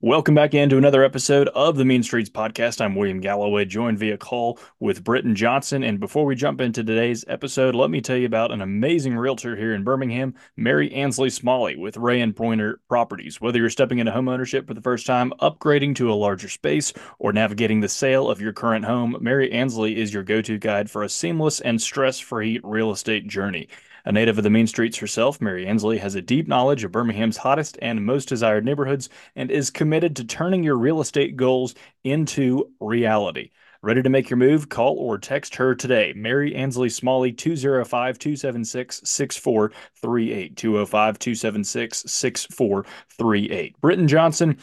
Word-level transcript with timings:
Welcome 0.00 0.36
back 0.36 0.54
into 0.54 0.78
another 0.78 1.02
episode 1.02 1.48
of 1.56 1.74
the 1.74 1.84
Mean 1.84 2.04
Streets 2.04 2.30
podcast. 2.30 2.80
I'm 2.80 2.94
William 2.94 3.18
Galloway, 3.18 3.64
joined 3.64 3.98
via 3.98 4.16
call 4.16 4.60
with 4.78 5.02
Britton 5.02 5.34
Johnson. 5.34 5.82
And 5.82 5.98
before 5.98 6.24
we 6.24 6.36
jump 6.36 6.60
into 6.60 6.84
today's 6.84 7.24
episode, 7.26 7.74
let 7.74 7.90
me 7.90 8.00
tell 8.00 8.16
you 8.16 8.26
about 8.26 8.52
an 8.52 8.62
amazing 8.62 9.16
realtor 9.16 9.56
here 9.56 9.74
in 9.74 9.82
Birmingham, 9.82 10.34
Mary 10.56 10.94
Ansley 10.94 11.30
Smalley 11.30 11.74
with 11.74 11.96
Ray 11.96 12.20
and 12.20 12.32
Poynor 12.32 12.76
Properties. 12.88 13.40
Whether 13.40 13.58
you're 13.58 13.70
stepping 13.70 13.98
into 13.98 14.12
homeownership 14.12 14.68
for 14.68 14.74
the 14.74 14.80
first 14.80 15.04
time, 15.04 15.32
upgrading 15.40 15.96
to 15.96 16.12
a 16.12 16.14
larger 16.14 16.48
space, 16.48 16.92
or 17.18 17.32
navigating 17.32 17.80
the 17.80 17.88
sale 17.88 18.30
of 18.30 18.40
your 18.40 18.52
current 18.52 18.84
home, 18.84 19.16
Mary 19.20 19.50
Ansley 19.50 20.00
is 20.00 20.14
your 20.14 20.22
go-to 20.22 20.58
guide 20.58 20.88
for 20.88 21.02
a 21.02 21.08
seamless 21.08 21.58
and 21.58 21.82
stress-free 21.82 22.60
real 22.62 22.92
estate 22.92 23.26
journey. 23.26 23.68
A 24.04 24.12
native 24.12 24.38
of 24.38 24.44
the 24.44 24.50
mean 24.50 24.66
streets 24.66 24.98
herself, 24.98 25.40
Mary 25.40 25.66
Ansley 25.66 25.98
has 25.98 26.14
a 26.14 26.22
deep 26.22 26.48
knowledge 26.48 26.84
of 26.84 26.92
Birmingham's 26.92 27.36
hottest 27.36 27.78
and 27.82 28.04
most 28.04 28.28
desired 28.28 28.64
neighborhoods 28.64 29.08
and 29.36 29.50
is 29.50 29.70
committed 29.70 30.16
to 30.16 30.24
turning 30.24 30.62
your 30.62 30.76
real 30.76 31.00
estate 31.00 31.36
goals 31.36 31.74
into 32.04 32.70
reality. 32.80 33.50
Ready 33.80 34.02
to 34.02 34.08
make 34.08 34.28
your 34.28 34.38
move? 34.38 34.68
Call 34.68 34.96
or 34.96 35.18
text 35.18 35.54
her 35.54 35.72
today. 35.72 36.12
Mary 36.16 36.52
Ansley 36.52 36.88
Smalley, 36.88 37.30
205 37.30 38.18
276 38.18 39.02
6438. 39.04 40.56
205 40.56 41.18
276 41.18 42.04
6438. 42.06 43.80
Britton 43.80 44.08
Johnson, 44.08 44.58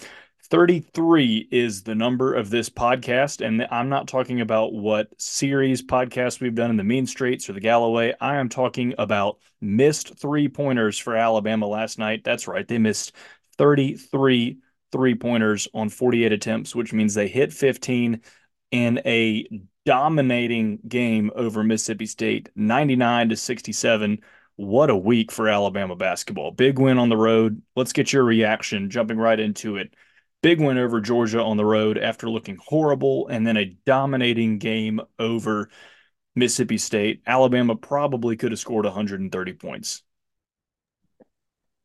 33 0.50 1.48
is 1.52 1.84
the 1.84 1.96
number 1.96 2.34
of 2.34 2.50
this 2.50 2.70
podcast. 2.70 3.46
And 3.46 3.68
I'm 3.72 3.90
not 3.90 4.08
talking 4.08 4.42
about 4.42 4.74
what 4.74 5.10
series 5.20 5.82
podcast 5.82 6.40
we've 6.40 6.54
done 6.54 6.70
in 6.70 6.78
the 6.78 6.84
Mean 6.84 7.08
Streets 7.08 7.50
or 7.50 7.54
the 7.54 7.60
Galloway. 7.60 8.14
I 8.22 8.36
am 8.36 8.50
talking 8.50 8.94
about 9.00 9.40
missed 9.60 10.18
three 10.20 10.48
pointers 10.48 11.00
for 11.00 11.16
Alabama 11.16 11.66
last 11.66 11.98
night. 11.98 12.24
That's 12.24 12.48
right. 12.48 12.68
They 12.68 12.78
missed 12.78 13.14
33 13.58 14.60
three 14.92 15.16
pointers 15.16 15.68
on 15.74 15.90
48 15.90 16.32
attempts, 16.32 16.76
which 16.76 16.94
means 16.94 17.14
they 17.14 17.28
hit 17.28 17.52
15 17.52 18.22
in 18.72 19.02
a 19.06 19.46
dominating 19.86 20.80
game 20.88 21.32
over 21.36 21.64
Mississippi 21.64 22.06
State, 22.06 22.50
99 22.56 23.30
to 23.30 23.36
67. 23.36 24.20
What 24.58 24.90
a 24.90 24.96
week 24.96 25.32
for 25.32 25.50
Alabama 25.50 25.96
basketball. 25.96 26.52
Big 26.52 26.80
win 26.80 26.98
on 26.98 27.10
the 27.10 27.18
road. 27.18 27.62
Let's 27.76 27.92
get 27.92 28.14
your 28.14 28.24
reaction 28.24 28.90
jumping 28.90 29.18
right 29.18 29.40
into 29.40 29.76
it. 29.76 29.94
Big 30.46 30.62
win 30.62 30.78
over 30.78 31.02
Georgia 31.02 31.42
on 31.42 31.58
the 31.58 31.66
road 31.66 31.98
after 31.98 32.30
looking 32.30 32.60
horrible, 32.64 33.28
and 33.30 33.48
then 33.48 33.58
a 33.58 33.76
dominating 33.84 34.60
game 34.60 35.02
over 35.18 35.72
Mississippi 36.36 36.78
State. 36.78 37.24
Alabama 37.26 37.76
probably 37.76 38.38
could 38.38 38.52
have 38.52 38.60
scored 38.60 38.86
130 38.86 39.54
points. 39.54 40.04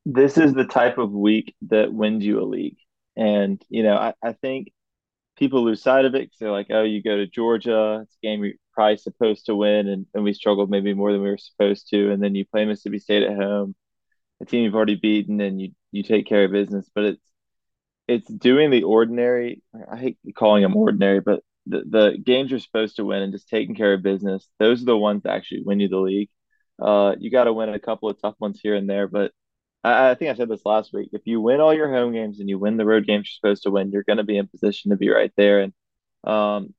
This 0.04 0.36
is 0.36 0.52
the 0.52 0.66
type 0.66 0.98
of 0.98 1.10
week 1.10 1.54
that 1.70 1.90
wins 1.90 2.22
you 2.22 2.38
a 2.38 2.44
league. 2.44 2.76
And, 3.16 3.64
you 3.70 3.82
know, 3.82 3.96
I, 3.96 4.12
I 4.22 4.34
think 4.34 4.74
people 5.38 5.64
lose 5.64 5.82
sight 5.82 6.04
of 6.04 6.14
it 6.14 6.24
because 6.24 6.38
they're 6.38 6.52
like, 6.52 6.66
oh, 6.68 6.82
you 6.82 7.02
go 7.02 7.16
to 7.16 7.26
Georgia, 7.26 8.00
it's 8.02 8.18
a 8.22 8.26
game 8.26 8.44
you're 8.44 8.52
probably 8.74 8.98
supposed 8.98 9.46
to 9.46 9.56
win, 9.56 9.88
and, 9.88 10.04
and 10.12 10.22
we 10.22 10.34
struggled 10.34 10.68
maybe 10.68 10.92
more 10.92 11.12
than 11.12 11.22
we 11.22 11.30
were 11.30 11.38
supposed 11.38 11.88
to. 11.92 12.12
And 12.12 12.22
then 12.22 12.34
you 12.34 12.44
play 12.44 12.66
Mississippi 12.66 12.98
State 12.98 13.22
at 13.22 13.38
home, 13.38 13.74
a 14.42 14.44
team 14.44 14.64
you've 14.64 14.74
already 14.74 14.96
beaten, 14.96 15.40
and 15.40 15.58
you 15.58 15.70
you 15.92 16.02
take 16.02 16.26
care 16.26 16.44
of 16.44 16.52
business. 16.52 16.90
But 16.94 17.04
it's 17.04 17.29
it's 18.10 18.28
doing 18.28 18.70
the 18.70 18.82
ordinary. 18.82 19.62
I 19.90 19.96
hate 19.96 20.18
calling 20.34 20.62
them 20.62 20.76
ordinary, 20.76 21.20
but 21.20 21.42
the, 21.66 21.84
the 21.88 22.18
games 22.18 22.50
you're 22.50 22.58
supposed 22.58 22.96
to 22.96 23.04
win 23.04 23.22
and 23.22 23.32
just 23.32 23.48
taking 23.48 23.76
care 23.76 23.94
of 23.94 24.02
business, 24.02 24.48
those 24.58 24.82
are 24.82 24.86
the 24.86 24.96
ones 24.96 25.22
that 25.22 25.32
actually 25.32 25.62
win 25.62 25.78
you 25.78 25.88
the 25.88 25.98
league. 25.98 26.28
Uh, 26.82 27.14
you 27.20 27.30
got 27.30 27.44
to 27.44 27.52
win 27.52 27.68
a 27.68 27.78
couple 27.78 28.08
of 28.08 28.20
tough 28.20 28.34
ones 28.40 28.58
here 28.60 28.74
and 28.74 28.90
there, 28.90 29.06
but 29.06 29.30
I, 29.84 30.10
I, 30.10 30.14
think 30.16 30.30
I 30.30 30.34
said 30.34 30.48
this 30.48 30.64
last 30.64 30.92
week. 30.92 31.10
If 31.12 31.22
you 31.26 31.40
win 31.40 31.60
all 31.60 31.72
your 31.72 31.92
home 31.92 32.12
games 32.12 32.40
and 32.40 32.48
you 32.48 32.58
win 32.58 32.78
the 32.78 32.86
road 32.86 33.06
games 33.06 33.28
you're 33.30 33.50
supposed 33.50 33.62
to 33.62 33.70
win, 33.70 33.92
you're 33.92 34.02
going 34.02 34.16
to 34.16 34.24
be 34.24 34.38
in 34.38 34.48
position 34.48 34.90
to 34.90 34.96
be 34.96 35.08
right 35.10 35.32
there. 35.36 35.60
And 35.60 35.72
um, 36.24 36.74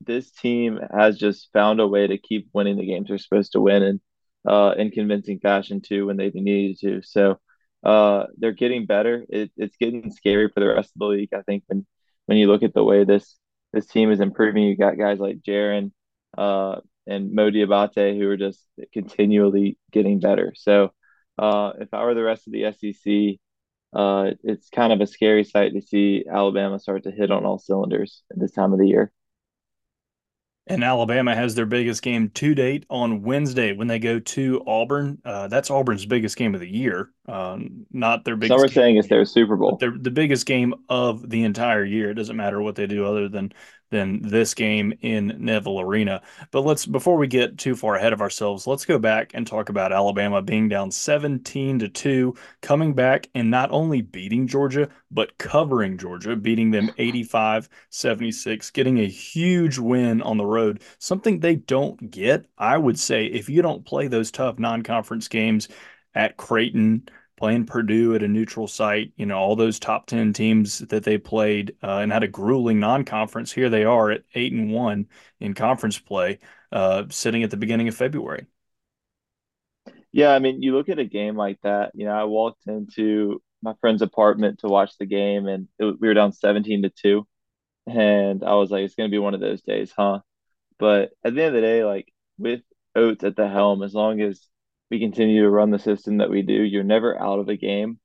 this 0.00 0.30
team 0.30 0.80
has 0.96 1.18
just 1.18 1.50
found 1.52 1.80
a 1.80 1.86
way 1.86 2.06
to 2.06 2.16
keep 2.16 2.48
winning 2.54 2.78
the 2.78 2.86
games 2.86 3.08
they're 3.08 3.18
supposed 3.18 3.52
to 3.52 3.60
win 3.60 3.82
and 3.82 4.00
uh, 4.48 4.72
in 4.78 4.90
convincing 4.92 5.40
fashion 5.40 5.82
too 5.82 6.06
when 6.06 6.16
they 6.16 6.30
needed 6.30 6.78
to. 6.80 7.02
So 7.02 7.38
uh, 7.84 8.26
they're 8.36 8.52
getting 8.52 8.86
better. 8.86 9.24
It, 9.28 9.50
it's 9.56 9.76
getting 9.76 10.10
scary 10.10 10.48
for 10.48 10.60
the 10.60 10.68
rest 10.68 10.90
of 10.94 11.00
the 11.00 11.06
league. 11.06 11.34
I 11.34 11.42
think 11.42 11.64
when 11.66 11.86
when 12.26 12.38
you 12.38 12.46
look 12.48 12.62
at 12.62 12.74
the 12.74 12.84
way 12.84 13.04
this 13.04 13.36
this 13.72 13.86
team 13.86 14.10
is 14.10 14.20
improving, 14.20 14.64
you 14.64 14.76
got 14.76 14.98
guys 14.98 15.18
like 15.18 15.38
Jarin 15.40 15.92
uh, 16.36 16.80
and 17.06 17.32
Mo 17.32 17.50
Dioubate 17.50 18.18
who 18.18 18.28
are 18.28 18.36
just 18.36 18.64
continually 18.92 19.78
getting 19.92 20.20
better. 20.20 20.52
So 20.56 20.92
uh, 21.38 21.72
if 21.80 21.92
I 21.94 22.04
were 22.04 22.14
the 22.14 22.22
rest 22.22 22.46
of 22.46 22.52
the 22.52 22.72
SEC, 22.72 23.38
uh, 23.92 24.32
it's 24.44 24.68
kind 24.70 24.92
of 24.92 25.00
a 25.00 25.06
scary 25.06 25.44
sight 25.44 25.72
to 25.74 25.82
see 25.82 26.24
Alabama 26.30 26.78
start 26.78 27.04
to 27.04 27.10
hit 27.10 27.30
on 27.30 27.44
all 27.44 27.58
cylinders 27.58 28.22
at 28.30 28.38
this 28.38 28.52
time 28.52 28.72
of 28.72 28.78
the 28.78 28.86
year. 28.86 29.10
And 30.66 30.84
Alabama 30.84 31.34
has 31.34 31.54
their 31.54 31.66
biggest 31.66 32.02
game 32.02 32.30
to 32.30 32.54
date 32.54 32.86
on 32.88 33.22
Wednesday 33.22 33.72
when 33.72 33.88
they 33.88 33.98
go 33.98 34.20
to 34.20 34.62
Auburn. 34.66 35.18
Uh, 35.24 35.48
that's 35.48 35.70
Auburn's 35.70 36.06
biggest 36.06 36.36
game 36.36 36.54
of 36.54 36.60
the 36.60 36.68
year, 36.68 37.10
um, 37.26 37.86
not 37.92 38.24
their 38.24 38.36
biggest. 38.36 38.58
Some 38.58 38.64
are 38.64 38.72
saying 38.72 38.96
it's 38.96 39.08
their 39.08 39.24
Super 39.24 39.56
Bowl. 39.56 39.78
They're 39.80 39.96
the 39.98 40.12
biggest 40.12 40.46
game 40.46 40.74
of 40.88 41.28
the 41.28 41.42
entire 41.42 41.84
year. 41.84 42.10
It 42.10 42.14
doesn't 42.14 42.36
matter 42.36 42.60
what 42.62 42.76
they 42.76 42.86
do 42.86 43.04
other 43.04 43.28
than 43.28 43.52
than 43.90 44.22
this 44.22 44.54
game 44.54 44.92
in 45.02 45.36
Neville 45.38 45.80
Arena. 45.80 46.22
But 46.50 46.62
let's 46.62 46.86
before 46.86 47.16
we 47.16 47.26
get 47.26 47.58
too 47.58 47.74
far 47.74 47.96
ahead 47.96 48.12
of 48.12 48.20
ourselves, 48.20 48.66
let's 48.66 48.84
go 48.84 48.98
back 48.98 49.32
and 49.34 49.46
talk 49.46 49.68
about 49.68 49.92
Alabama 49.92 50.42
being 50.42 50.68
down 50.68 50.90
17 50.90 51.80
to 51.80 51.88
2, 51.88 52.34
coming 52.62 52.94
back 52.94 53.28
and 53.34 53.50
not 53.50 53.70
only 53.70 54.00
beating 54.02 54.46
Georgia, 54.46 54.88
but 55.10 55.36
covering 55.38 55.98
Georgia, 55.98 56.36
beating 56.36 56.70
them 56.70 56.88
85-76, 56.98 58.72
getting 58.72 58.98
a 59.00 59.06
huge 59.06 59.78
win 59.78 60.22
on 60.22 60.36
the 60.36 60.46
road. 60.46 60.82
Something 60.98 61.40
they 61.40 61.56
don't 61.56 62.10
get, 62.10 62.46
I 62.56 62.78
would 62.78 62.98
say, 62.98 63.26
if 63.26 63.48
you 63.48 63.62
don't 63.62 63.84
play 63.84 64.06
those 64.06 64.30
tough 64.30 64.58
non-conference 64.58 65.28
games 65.28 65.68
at 66.14 66.36
Creighton, 66.36 67.08
playing 67.40 67.64
Purdue 67.66 68.14
at 68.14 68.22
a 68.22 68.28
neutral 68.28 68.68
site, 68.68 69.12
you 69.16 69.26
know, 69.26 69.38
all 69.38 69.56
those 69.56 69.80
top 69.80 70.06
10 70.06 70.34
teams 70.34 70.80
that 70.80 71.04
they 71.04 71.18
played 71.18 71.74
uh, 71.82 71.98
and 71.98 72.12
had 72.12 72.22
a 72.22 72.28
grueling 72.28 72.78
non-conference. 72.78 73.50
Here 73.50 73.70
they 73.70 73.84
are 73.84 74.10
at 74.10 74.24
8 74.34 74.52
and 74.52 74.72
1 74.72 75.08
in 75.40 75.54
conference 75.54 75.98
play, 75.98 76.38
uh, 76.70 77.04
sitting 77.08 77.42
at 77.42 77.50
the 77.50 77.56
beginning 77.56 77.88
of 77.88 77.96
February. 77.96 78.46
Yeah, 80.12 80.30
I 80.32 80.38
mean, 80.38 80.62
you 80.62 80.74
look 80.74 80.88
at 80.90 80.98
a 80.98 81.04
game 81.04 81.36
like 81.36 81.58
that, 81.62 81.92
you 81.94 82.04
know, 82.04 82.12
I 82.12 82.24
walked 82.24 82.66
into 82.66 83.42
my 83.62 83.74
friend's 83.80 84.02
apartment 84.02 84.60
to 84.60 84.68
watch 84.68 84.98
the 84.98 85.06
game 85.06 85.46
and 85.46 85.68
it, 85.78 85.98
we 86.00 86.08
were 86.08 86.14
down 86.14 86.32
17 86.32 86.82
to 86.82 86.90
2 86.90 87.26
and 87.86 88.44
I 88.44 88.54
was 88.54 88.70
like 88.70 88.84
it's 88.84 88.94
going 88.94 89.10
to 89.10 89.14
be 89.14 89.18
one 89.18 89.34
of 89.34 89.40
those 89.40 89.62
days, 89.62 89.92
huh? 89.96 90.20
But 90.78 91.10
at 91.24 91.34
the 91.34 91.42
end 91.42 91.56
of 91.56 91.62
the 91.62 91.66
day, 91.68 91.84
like 91.84 92.12
with 92.38 92.62
Oats 92.96 93.24
at 93.24 93.36
the 93.36 93.48
helm, 93.48 93.82
as 93.82 93.94
long 93.94 94.20
as 94.20 94.40
we 94.90 94.98
continue 95.00 95.42
to 95.42 95.50
run 95.50 95.70
the 95.70 95.78
system 95.78 96.18
that 96.18 96.30
we 96.30 96.42
do, 96.42 96.54
you're 96.54 96.82
never 96.82 97.18
out 97.20 97.38
of 97.38 97.48
a 97.48 97.56
game. 97.56 97.98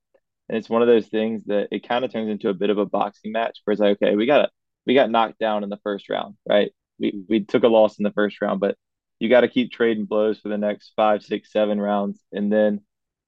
And 0.48 0.58
it's 0.58 0.70
one 0.70 0.82
of 0.82 0.88
those 0.88 1.08
things 1.08 1.46
that 1.46 1.70
it 1.72 1.88
kind 1.88 2.06
of 2.06 2.12
turns 2.12 2.30
into 2.30 2.50
a 2.50 2.54
bit 2.54 2.70
of 2.70 2.78
a 2.78 2.86
boxing 2.86 3.32
match 3.32 3.60
where 3.64 3.74
it's 3.74 3.82
like, 3.82 3.98
okay, 4.02 4.16
we 4.16 4.26
got 4.28 4.50
we 4.86 4.94
got 4.94 5.10
knocked 5.10 5.40
down 5.40 5.64
in 5.64 5.70
the 5.70 5.80
first 5.84 6.10
round, 6.10 6.36
right? 6.48 6.72
We 7.00 7.24
we 7.28 7.44
took 7.44 7.64
a 7.64 7.68
loss 7.68 7.98
in 7.98 8.04
the 8.04 8.12
first 8.12 8.40
round, 8.42 8.60
but 8.60 8.78
you 9.20 9.30
got 9.30 9.42
to 9.42 9.48
keep 9.48 9.72
trading 9.72 10.06
blows 10.06 10.40
for 10.40 10.50
the 10.50 10.58
next 10.58 10.94
five, 10.96 11.24
six, 11.24 11.52
seven 11.52 11.80
rounds, 11.82 12.20
and 12.32 12.52
then 12.52 12.82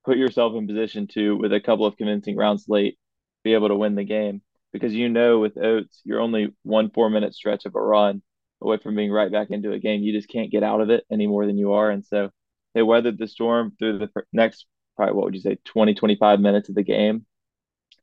put 0.06 0.18
yourself 0.18 0.54
in 0.56 0.68
position 0.68 1.08
to, 1.08 1.36
with 1.38 1.54
a 1.54 1.60
couple 1.60 1.86
of 1.86 1.98
convincing 1.98 2.36
rounds 2.36 2.66
late, 2.68 2.98
be 3.44 3.54
able 3.54 3.70
to 3.70 3.76
win 3.76 3.96
the 3.96 4.04
game. 4.04 4.42
Because 4.74 4.94
you 4.94 5.10
know, 5.10 5.40
with 5.40 5.58
Oats, 5.58 6.02
you're 6.04 6.22
only 6.22 6.54
one 6.64 6.92
four 6.92 7.10
minute 7.10 7.34
stretch 7.34 7.66
of 7.66 7.76
a 7.76 7.82
run 7.82 8.22
away 8.62 8.78
from 8.78 8.96
being 8.96 9.12
right 9.12 9.32
back 9.32 9.50
into 9.50 9.72
a 9.72 9.80
game. 9.80 10.04
You 10.04 10.14
just 10.14 10.30
can't 10.30 10.52
get 10.52 10.64
out 10.64 10.82
of 10.82 10.90
it 10.90 11.04
any 11.12 11.26
more 11.26 11.48
than 11.48 11.58
you 11.58 11.74
are, 11.74 11.90
and 11.90 12.06
so 12.06 12.30
they 12.78 12.84
weathered 12.84 13.18
the 13.18 13.28
storm 13.28 13.74
through 13.80 13.98
the 13.98 14.10
next 14.32 14.68
probably 14.96 15.16
what 15.16 15.26
would 15.26 15.34
you 15.34 15.42
say 15.42 15.58
20 15.66 15.96
25 15.96 16.40
minutes 16.40 16.70
of 16.70 16.76
the 16.76 16.84
game. 16.84 17.26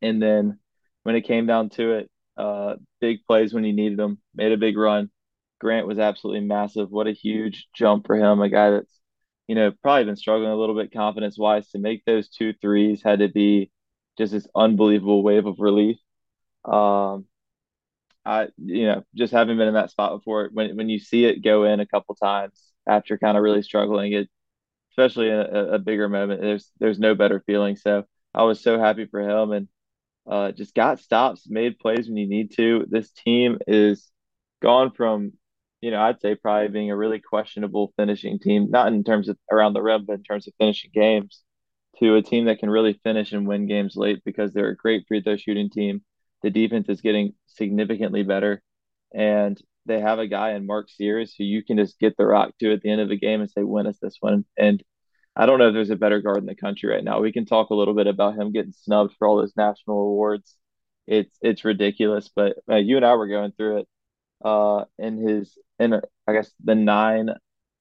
And 0.03 0.21
then 0.21 0.59
when 1.05 1.15
it 1.15 1.23
came 1.23 1.47
down 1.47 1.71
to 1.71 1.93
it 1.93 2.11
uh 2.37 2.75
big 3.01 3.25
plays 3.25 3.55
when 3.55 3.63
he 3.63 3.71
needed 3.71 3.97
them 3.97 4.19
made 4.35 4.51
a 4.51 4.57
big 4.57 4.77
run. 4.77 5.11
Grant 5.61 5.87
was 5.87 6.01
absolutely 6.01 6.41
massive. 6.41 6.91
What 6.91 7.07
a 7.07 7.13
huge 7.13 7.69
jump 7.73 8.09
for 8.09 8.17
him 8.17 8.41
a 8.41 8.49
guy 8.49 8.71
that's 8.71 9.01
you 9.47 9.55
know 9.55 9.71
probably 9.81 10.07
been 10.07 10.17
struggling 10.17 10.51
a 10.51 10.57
little 10.57 10.75
bit 10.75 10.93
confidence 10.93 11.39
wise 11.39 11.71
to 11.71 11.79
make 11.79 12.05
those 12.05 12.29
two 12.29 12.53
threes 12.61 13.01
had 13.05 13.21
to 13.21 13.29
be 13.29 13.71
just 14.19 14.33
this 14.33 14.49
unbelievable 14.57 15.23
wave 15.23 15.47
of 15.47 15.61
relief. 15.61 15.99
Um 16.65 17.27
I 18.25 18.49
you 18.59 18.87
know 18.87 19.05
just 19.15 19.33
having 19.33 19.57
been 19.59 19.69
in 19.69 19.75
that 19.75 19.91
spot 19.91 20.19
before 20.19 20.51
when 20.53 20.77
when 20.77 20.89
you 20.89 20.99
see 20.99 21.25
it 21.27 21.45
go 21.45 21.65
in 21.65 21.81
a 21.81 21.87
couple 21.87 22.15
times 22.17 22.61
after 22.89 23.19
kind 23.19 23.37
of 23.37 23.43
really 23.43 23.63
struggling 23.63 24.13
it 24.13 24.29
especially 24.97 25.29
in 25.29 25.35
a, 25.35 25.75
a, 25.75 25.79
bigger 25.79 26.09
moment. 26.09 26.41
There's 26.41 26.71
there's 26.79 27.01
no 27.01 27.15
better 27.15 27.43
feeling. 27.47 27.77
So 27.77 28.05
I 28.33 28.45
was 28.45 28.61
so 28.61 28.79
happy 28.79 29.07
for 29.07 29.21
him 29.21 29.51
and 29.51 29.69
uh, 30.27 30.53
just 30.53 30.75
got 30.75 31.01
stops, 31.01 31.49
made 31.49 31.79
plays 31.79 32.07
when 32.07 32.17
you 32.17 32.29
need 32.29 32.53
to. 32.57 32.87
This 32.89 33.11
team 33.11 33.59
is 33.67 34.09
gone 34.63 34.93
from, 34.93 35.33
you 35.81 35.91
know, 35.91 36.01
I'd 36.01 36.21
say 36.21 36.37
probably 36.37 36.69
being 36.69 36.91
a 36.91 36.97
really 36.97 37.21
questionable 37.21 37.93
finishing 37.97 38.39
team, 38.39 38.71
not 38.71 38.93
in 38.93 39.03
terms 39.03 39.29
of 39.29 39.37
around 39.51 39.75
the 39.75 39.83
rim, 39.83 40.05
but 40.07 40.15
in 40.15 40.23
terms 40.23 40.47
of 40.47 40.55
finishing 40.59 40.93
games, 40.95 41.43
to 41.99 42.17
a 42.17 42.23
team 42.23 42.47
that 42.47 42.61
can 42.61 42.71
really 42.71 42.99
finish 43.05 43.33
and 43.33 43.47
win 43.47 43.67
games 43.67 43.97
late 43.97 44.23
because 44.25 44.53
they're 44.53 44.71
a 44.71 44.77
great 44.77 45.07
free 45.09 45.23
throw 45.23 45.37
shooting 45.37 45.71
team. 45.71 46.03
The 46.43 46.51
defense 46.51 46.89
is 46.89 47.01
getting 47.01 47.35
significantly 47.47 48.23
better, 48.23 48.63
and 49.13 49.61
they 49.87 50.01
have 50.01 50.19
a 50.19 50.27
guy 50.27 50.53
in 50.53 50.67
Mark 50.67 50.89
Sears 50.91 51.35
who 51.37 51.45
you 51.45 51.65
can 51.65 51.77
just 51.77 51.99
get 51.99 52.17
the 52.17 52.27
rock 52.27 52.53
to 52.61 52.73
at 52.73 52.83
the 52.83 52.91
end 52.91 53.01
of 53.01 53.09
the 53.09 53.19
game 53.19 53.41
and 53.41 53.51
say, 53.51 53.63
"Win 53.63 53.87
us 53.87 53.99
this 54.01 54.17
one." 54.21 54.45
And 54.59 54.83
I 55.37 55.47
don't 55.47 55.59
know 55.59 55.69
if 55.69 55.75
there's 55.75 55.91
a 55.91 55.97
better 55.97 56.21
guard 56.21 56.39
in 56.39 56.47
the 56.47 56.55
country 56.55 56.91
right 56.91 57.05
now. 57.05 57.21
We 57.21 57.33
can 57.33 57.47
talk 57.47 57.71
a 57.71 57.75
little 57.75 57.95
bit 57.95 58.07
about 58.07 58.37
him 58.37 58.53
getting 58.53 58.73
snubbed 58.73 59.15
for 59.19 59.29
all 59.29 59.37
those 59.39 59.57
national 59.57 59.99
awards. 60.01 60.57
It's 61.07 61.37
it's 61.43 61.65
ridiculous, 61.65 62.31
but 62.35 62.57
uh, 62.71 62.77
you 62.77 62.97
and 62.97 63.05
I 63.07 63.15
were 63.15 63.29
going 63.29 63.53
through 63.53 63.79
it. 63.81 63.89
Uh, 64.45 64.85
in 64.99 65.19
his 65.19 65.59
in 65.79 65.95
I 66.27 66.33
guess 66.33 66.53
the 66.63 66.75
nine 66.75 67.31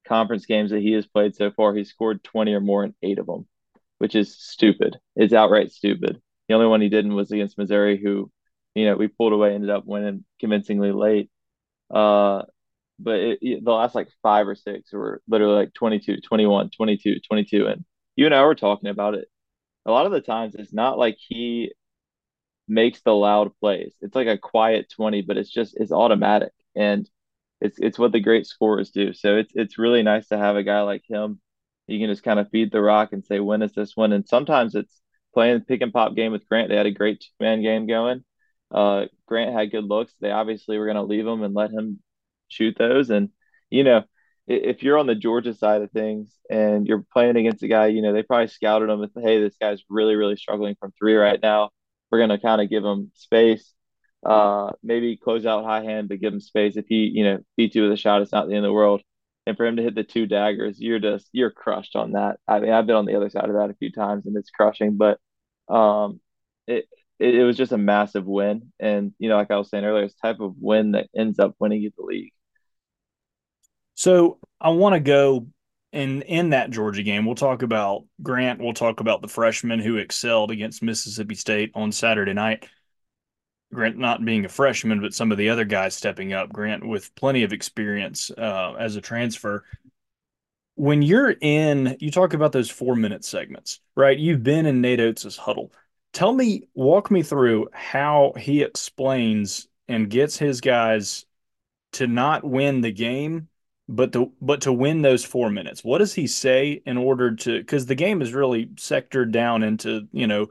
conference 0.05 0.45
games 0.45 0.71
that 0.71 0.81
he 0.81 0.93
has 0.93 1.07
played 1.07 1.35
so 1.35 1.51
far, 1.51 1.73
he 1.73 1.83
scored 1.83 2.23
20 2.23 2.53
or 2.53 2.61
more 2.61 2.83
in 2.83 2.95
eight 3.01 3.19
of 3.19 3.25
them, 3.25 3.47
which 3.99 4.15
is 4.15 4.37
stupid. 4.37 4.97
It's 5.15 5.33
outright 5.33 5.71
stupid. 5.71 6.21
The 6.47 6.55
only 6.55 6.67
one 6.67 6.81
he 6.81 6.89
didn't 6.89 7.15
was 7.15 7.31
against 7.31 7.57
Missouri, 7.57 7.97
who, 8.01 8.31
you 8.75 8.85
know, 8.85 8.95
we 8.95 9.07
pulled 9.07 9.33
away, 9.33 9.53
ended 9.53 9.69
up 9.69 9.85
winning 9.85 10.25
convincingly 10.39 10.91
late. 10.91 11.29
Uh, 11.91 12.43
but 12.99 13.15
it, 13.19 13.39
it, 13.41 13.65
the 13.65 13.71
last 13.71 13.95
like 13.95 14.09
five 14.21 14.47
or 14.47 14.55
six 14.55 14.91
were 14.93 15.21
literally 15.27 15.55
like 15.55 15.73
22, 15.73 16.21
21, 16.21 16.69
22, 16.71 17.19
22. 17.27 17.67
And 17.67 17.85
you 18.15 18.25
and 18.25 18.35
I 18.35 18.43
were 18.43 18.55
talking 18.55 18.89
about 18.89 19.15
it. 19.15 19.27
A 19.85 19.91
lot 19.91 20.05
of 20.05 20.11
the 20.11 20.21
times 20.21 20.55
it's 20.55 20.73
not 20.73 20.97
like 20.97 21.17
he 21.19 21.73
makes 22.67 23.01
the 23.01 23.13
loud 23.13 23.51
plays. 23.59 23.93
It's 24.01 24.15
like 24.15 24.27
a 24.27 24.37
quiet 24.37 24.91
20, 24.95 25.21
but 25.23 25.37
it's 25.37 25.51
just 25.51 25.75
it's 25.77 25.91
automatic. 25.91 26.53
And 26.75 27.09
it's 27.61 27.77
it's 27.79 27.99
what 27.99 28.11
the 28.11 28.19
great 28.19 28.45
scorers 28.47 28.91
do. 28.91 29.13
So 29.13 29.37
it's 29.37 29.51
it's 29.55 29.77
really 29.77 30.03
nice 30.03 30.27
to 30.29 30.37
have 30.37 30.55
a 30.55 30.63
guy 30.63 30.81
like 30.81 31.03
him. 31.07 31.39
You 31.87 31.99
can 31.99 32.09
just 32.09 32.23
kind 32.23 32.39
of 32.39 32.49
feed 32.49 32.71
the 32.71 32.81
rock 32.81 33.13
and 33.13 33.25
say, 33.25 33.39
when 33.39 33.61
is 33.61 33.73
this 33.73 33.95
one? 33.95 34.13
And 34.13 34.27
sometimes 34.27 34.75
it's 34.75 35.01
playing 35.33 35.61
pick 35.61 35.81
and 35.81 35.93
pop 35.93 36.15
game 36.15 36.31
with 36.31 36.47
Grant. 36.47 36.69
They 36.69 36.77
had 36.77 36.85
a 36.85 36.91
great 36.91 37.21
two 37.21 37.43
man 37.43 37.61
game 37.61 37.87
going. 37.87 38.23
Uh, 38.73 39.05
Grant 39.27 39.53
had 39.53 39.71
good 39.71 39.85
looks. 39.85 40.13
They 40.19 40.31
obviously 40.31 40.77
were 40.77 40.85
going 40.85 40.95
to 40.95 41.03
leave 41.03 41.27
him 41.27 41.43
and 41.43 41.53
let 41.53 41.71
him 41.71 41.99
shoot 42.47 42.75
those. 42.77 43.09
And 43.09 43.29
you 43.69 43.83
know, 43.83 44.03
if 44.47 44.83
you're 44.83 44.97
on 44.97 45.07
the 45.07 45.15
Georgia 45.15 45.53
side 45.53 45.81
of 45.81 45.91
things 45.91 46.33
and 46.49 46.87
you're 46.87 47.05
playing 47.13 47.37
against 47.37 47.63
a 47.63 47.67
guy, 47.67 47.87
you 47.87 48.01
know, 48.01 48.13
they 48.13 48.23
probably 48.23 48.47
scouted 48.47 48.89
him 48.89 49.01
and 49.01 49.11
hey, 49.23 49.41
this 49.41 49.55
guy's 49.59 49.83
really 49.89 50.15
really 50.15 50.37
struggling 50.37 50.75
from 50.79 50.93
three 50.99 51.15
right 51.15 51.39
now. 51.41 51.69
We're 52.11 52.19
going 52.19 52.29
to 52.29 52.39
kind 52.39 52.61
of 52.61 52.69
give 52.69 52.83
him 52.83 53.11
space 53.15 53.73
uh, 54.25 54.71
maybe 54.81 55.17
close 55.17 55.45
out 55.45 55.65
high 55.65 55.83
hand, 55.83 56.09
but 56.09 56.19
give 56.19 56.33
him 56.33 56.39
space. 56.39 56.77
If 56.77 56.85
he, 56.87 57.11
you 57.13 57.23
know, 57.23 57.39
beats 57.57 57.75
you 57.75 57.83
with 57.83 57.91
a 57.91 57.97
shot, 57.97 58.21
it's 58.21 58.31
not 58.31 58.47
the 58.47 58.55
end 58.55 58.65
of 58.65 58.69
the 58.69 58.73
world. 58.73 59.01
And 59.45 59.57
for 59.57 59.65
him 59.65 59.75
to 59.75 59.83
hit 59.83 59.95
the 59.95 60.03
two 60.03 60.25
daggers, 60.25 60.79
you're 60.79 60.99
just 60.99 61.27
you're 61.33 61.51
crushed 61.51 61.95
on 61.97 62.13
that. 62.13 62.39
I 62.47 62.59
mean, 62.59 62.71
I've 62.71 62.87
been 62.87 62.95
on 62.95 63.05
the 63.05 63.15
other 63.15 63.29
side 63.29 63.49
of 63.49 63.55
that 63.55 63.69
a 63.69 63.75
few 63.75 63.91
times, 63.91 64.25
and 64.25 64.37
it's 64.37 64.49
crushing. 64.49 64.95
But 64.95 65.19
um, 65.67 66.21
it, 66.67 66.85
it 67.19 67.35
it 67.35 67.43
was 67.43 67.57
just 67.57 67.71
a 67.71 67.77
massive 67.77 68.25
win, 68.25 68.71
and 68.79 69.13
you 69.19 69.29
know, 69.29 69.37
like 69.37 69.51
I 69.51 69.57
was 69.57 69.69
saying 69.69 69.85
earlier, 69.85 70.05
it's 70.05 70.15
type 70.15 70.39
of 70.39 70.55
win 70.59 70.91
that 70.91 71.07
ends 71.15 71.39
up 71.39 71.55
winning 71.59 71.81
you 71.81 71.91
the 71.97 72.03
league. 72.03 72.33
So 73.95 74.39
I 74.59 74.69
want 74.69 74.93
to 74.93 74.99
go 74.99 75.47
in 75.91 76.23
in 76.23 76.49
that 76.49 76.71
Georgia 76.71 77.03
game. 77.03 77.25
We'll 77.25 77.35
talk 77.35 77.61
about 77.61 78.05
Grant. 78.21 78.59
We'll 78.59 78.73
talk 78.73 78.99
about 78.99 79.21
the 79.21 79.27
freshman 79.27 79.79
who 79.79 79.97
excelled 79.97 80.51
against 80.51 80.83
Mississippi 80.83 81.35
State 81.35 81.71
on 81.75 81.91
Saturday 81.91 82.33
night. 82.33 82.67
Grant 83.71 83.97
not 83.97 84.23
being 84.23 84.45
a 84.45 84.49
freshman, 84.49 85.01
but 85.01 85.13
some 85.13 85.31
of 85.31 85.37
the 85.37 85.49
other 85.49 85.65
guys 85.65 85.95
stepping 85.95 86.33
up. 86.33 86.51
Grant 86.51 86.85
with 86.85 87.13
plenty 87.15 87.43
of 87.43 87.53
experience 87.53 88.31
uh, 88.31 88.73
as 88.73 88.95
a 88.95 89.01
transfer. 89.01 89.63
When 90.75 91.01
you're 91.03 91.31
in, 91.31 91.97
you 91.99 92.09
talk 92.09 92.33
about 92.33 92.51
those 92.51 92.69
four 92.69 92.95
minute 92.95 93.23
segments, 93.23 93.79
right? 93.95 94.17
You've 94.17 94.43
been 94.43 94.65
in 94.65 94.81
Nate 94.81 94.99
Oats' 94.99 95.37
huddle. 95.37 95.71
Tell 96.13 96.31
me, 96.33 96.63
walk 96.75 97.09
me 97.11 97.23
through 97.23 97.69
how 97.73 98.33
he 98.37 98.61
explains 98.61 99.67
and 99.87 100.09
gets 100.09 100.37
his 100.37 100.61
guys 100.61 101.25
to 101.93 102.07
not 102.07 102.43
win 102.43 102.81
the 102.81 102.91
game, 102.91 103.49
but 103.87 104.13
to 104.13 104.31
but 104.41 104.61
to 104.61 104.73
win 104.73 105.01
those 105.01 105.25
four 105.25 105.49
minutes. 105.49 105.83
What 105.83 105.99
does 105.99 106.13
he 106.13 106.27
say 106.27 106.81
in 106.85 106.97
order 106.97 107.35
to? 107.37 107.59
Because 107.59 107.85
the 107.87 107.95
game 107.95 108.21
is 108.21 108.33
really 108.33 108.67
sectored 108.75 109.31
down 109.31 109.63
into 109.63 110.07
you 110.11 110.27
know 110.27 110.49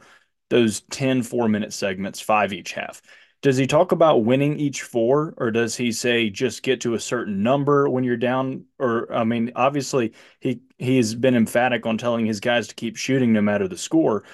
those 0.51 0.83
10 0.91 1.23
four 1.23 1.49
minute 1.49 1.73
segments, 1.73 2.21
five 2.21 2.53
each 2.53 2.73
half. 2.73 3.03
Does 3.43 3.57
he 3.57 3.67
talk 3.67 3.91
about 3.93 4.25
winning 4.25 4.59
each 4.61 4.83
four, 4.83 5.35
or 5.37 5.51
does 5.51 5.77
he 5.77 5.91
say 5.93 6.31
just 6.31 6.63
get 6.63 6.81
to 6.83 6.95
a 6.95 7.01
certain 7.01 7.43
number 7.43 7.89
when 7.89 8.05
you're 8.05 8.17
down? 8.17 8.67
Or 8.79 9.13
I 9.13 9.25
mean, 9.25 9.53
obviously 9.57 10.13
he 10.41 10.61
he's 10.79 11.15
been 11.15 11.35
emphatic 11.37 11.87
on 11.87 11.99
telling 11.99 12.27
his 12.27 12.41
guys 12.41 12.69
to 12.69 12.75
keep 12.75 12.97
shooting 12.97 13.33
no 13.33 13.41
matter 13.43 13.67
the 13.69 13.79
score. 13.79 14.25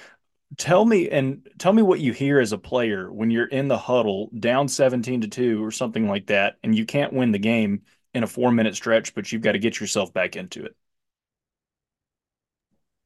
Tell 0.57 0.83
me 0.83 1.09
and 1.09 1.47
tell 1.59 1.71
me 1.73 1.81
what 1.81 1.99
you 1.99 2.11
hear 2.11 2.39
as 2.39 2.51
a 2.51 2.57
player 2.57 3.11
when 3.11 3.29
you're 3.31 3.45
in 3.47 3.67
the 3.67 3.77
huddle 3.77 4.29
down 4.39 4.67
17 4.67 5.21
to 5.21 5.27
2 5.27 5.63
or 5.63 5.71
something 5.71 6.07
like 6.07 6.27
that, 6.27 6.57
and 6.63 6.75
you 6.75 6.85
can't 6.85 7.13
win 7.13 7.31
the 7.31 7.39
game 7.39 7.83
in 8.13 8.23
a 8.23 8.27
four 8.27 8.51
minute 8.51 8.75
stretch, 8.75 9.13
but 9.13 9.31
you've 9.31 9.41
got 9.43 9.53
to 9.53 9.59
get 9.59 9.79
yourself 9.79 10.11
back 10.13 10.35
into 10.35 10.65
it. 10.65 10.75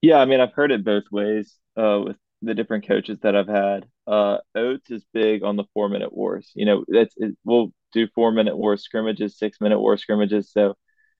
Yeah, 0.01 0.17
I 0.17 0.25
mean, 0.25 0.39
I've 0.39 0.53
heard 0.53 0.71
it 0.71 0.83
both 0.83 1.05
ways 1.11 1.57
uh, 1.77 2.01
with 2.03 2.17
the 2.41 2.53
different 2.53 2.87
coaches 2.87 3.19
that 3.21 3.35
I've 3.35 3.47
had. 3.47 3.87
Uh, 4.05 4.37
Oats 4.55 4.91
is 4.91 5.05
big 5.13 5.43
on 5.43 5.55
the 5.55 5.63
four 5.73 5.87
minute 5.89 6.11
wars. 6.13 6.51
You 6.55 6.65
know, 6.65 6.85
that's 6.87 7.13
it, 7.17 7.37
we'll 7.45 7.73
do 7.93 8.07
four 8.13 8.31
minute 8.31 8.57
war 8.57 8.75
scrimmages, 8.77 9.37
six 9.37 9.61
minute 9.61 9.79
war 9.79 9.97
scrimmages. 9.97 10.51
So, 10.51 10.75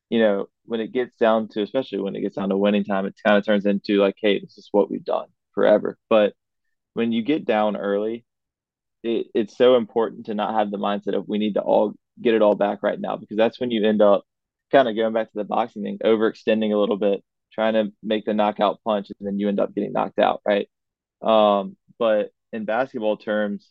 you 0.10 0.20
know, 0.20 0.48
when 0.66 0.82
it 0.82 0.94
gets 0.94 1.16
down 1.18 1.50
to, 1.50 1.62
especially 1.64 2.00
when 2.02 2.16
it 2.16 2.22
gets 2.22 2.36
down 2.38 2.50
to 2.50 2.58
winning 2.58 2.84
time, 2.86 3.06
it 3.06 3.16
kind 3.26 3.38
of 3.38 3.46
turns 3.46 3.66
into 3.66 4.00
like, 4.00 4.16
hey, 4.22 4.40
this 4.40 4.58
is 4.58 4.70
what 4.72 4.92
we've 4.92 5.06
done 5.06 5.28
forever. 5.54 5.98
But 6.10 6.34
when 6.94 7.12
you 7.12 7.24
get 7.24 7.46
down 7.46 7.76
early, 7.76 8.26
it, 9.04 9.28
it's 9.34 9.58
so 9.58 9.76
important 9.76 10.28
to 10.28 10.34
not 10.34 10.54
have 10.54 10.72
the 10.72 10.78
mindset 10.78 11.16
of 11.16 11.28
we 11.28 11.38
need 11.38 11.56
to 11.56 11.62
all 11.62 11.94
get 12.22 12.34
it 12.34 12.42
all 12.42 12.56
back 12.56 12.84
right 12.84 13.00
now 13.00 13.18
because 13.18 13.38
that's 13.38 13.60
when 13.60 13.72
you 13.72 13.86
end 13.88 14.02
up 14.02 14.24
kind 14.72 14.88
of 14.88 14.96
going 14.96 15.14
back 15.14 15.32
to 15.32 15.38
the 15.38 15.44
boxing 15.44 15.84
thing, 15.84 16.00
overextending 16.04 16.74
a 16.74 16.78
little 16.78 16.98
bit, 16.98 17.24
trying 17.52 17.74
to 17.74 17.92
make 18.02 18.26
the 18.26 18.34
knockout 18.34 18.80
punch, 18.84 19.12
and 19.20 19.28
then 19.28 19.40
you 19.40 19.48
end 19.48 19.60
up 19.60 19.74
getting 19.74 19.94
knocked 19.94 20.20
out, 20.20 20.42
right? 20.46 20.68
Um, 21.22 21.78
but 22.00 22.32
in 22.52 22.66
basketball 22.66 23.18
terms, 23.18 23.70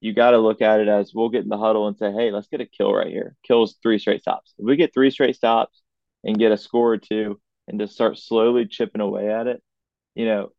you 0.00 0.12
got 0.12 0.32
to 0.32 0.38
look 0.38 0.60
at 0.62 0.80
it 0.80 0.88
as 0.88 1.12
we'll 1.14 1.28
get 1.30 1.42
in 1.42 1.48
the 1.48 1.58
huddle 1.58 1.88
and 1.88 1.96
say, 1.96 2.12
hey, 2.12 2.30
let's 2.30 2.48
get 2.48 2.60
a 2.60 2.66
kill 2.66 2.92
right 2.92 3.08
here. 3.08 3.36
Kills 3.42 3.76
three 3.82 3.98
straight 3.98 4.20
stops. 4.20 4.54
If 4.58 4.64
we 4.66 4.76
get 4.76 4.92
three 4.92 5.10
straight 5.10 5.36
stops 5.36 5.82
and 6.22 6.38
get 6.38 6.52
a 6.52 6.58
score 6.58 6.92
or 6.92 6.98
two 6.98 7.40
and 7.66 7.80
just 7.80 7.94
start 7.94 8.18
slowly 8.18 8.66
chipping 8.66 9.00
away 9.00 9.30
at 9.30 9.46
it, 9.46 9.62
you 10.14 10.26
know, 10.26 10.50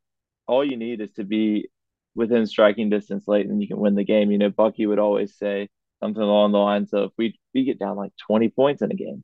all 0.47 0.63
you 0.63 0.77
need 0.77 1.01
is 1.01 1.11
to 1.13 1.23
be 1.23 1.69
within 2.15 2.45
striking 2.47 2.89
distance 2.89 3.27
late 3.27 3.47
and 3.47 3.61
you 3.61 3.67
can 3.67 3.77
win 3.77 3.95
the 3.95 4.03
game. 4.03 4.31
You 4.31 4.37
know, 4.37 4.49
Bucky 4.49 4.85
would 4.85 4.99
always 4.99 5.37
say 5.37 5.69
something 6.01 6.21
along 6.21 6.51
the 6.51 6.59
lines 6.59 6.93
of 6.93 7.11
we 7.17 7.39
we 7.53 7.63
get 7.65 7.79
down 7.79 7.97
like 7.97 8.13
20 8.27 8.49
points 8.49 8.81
in 8.81 8.91
a 8.91 8.95
game. 8.95 9.23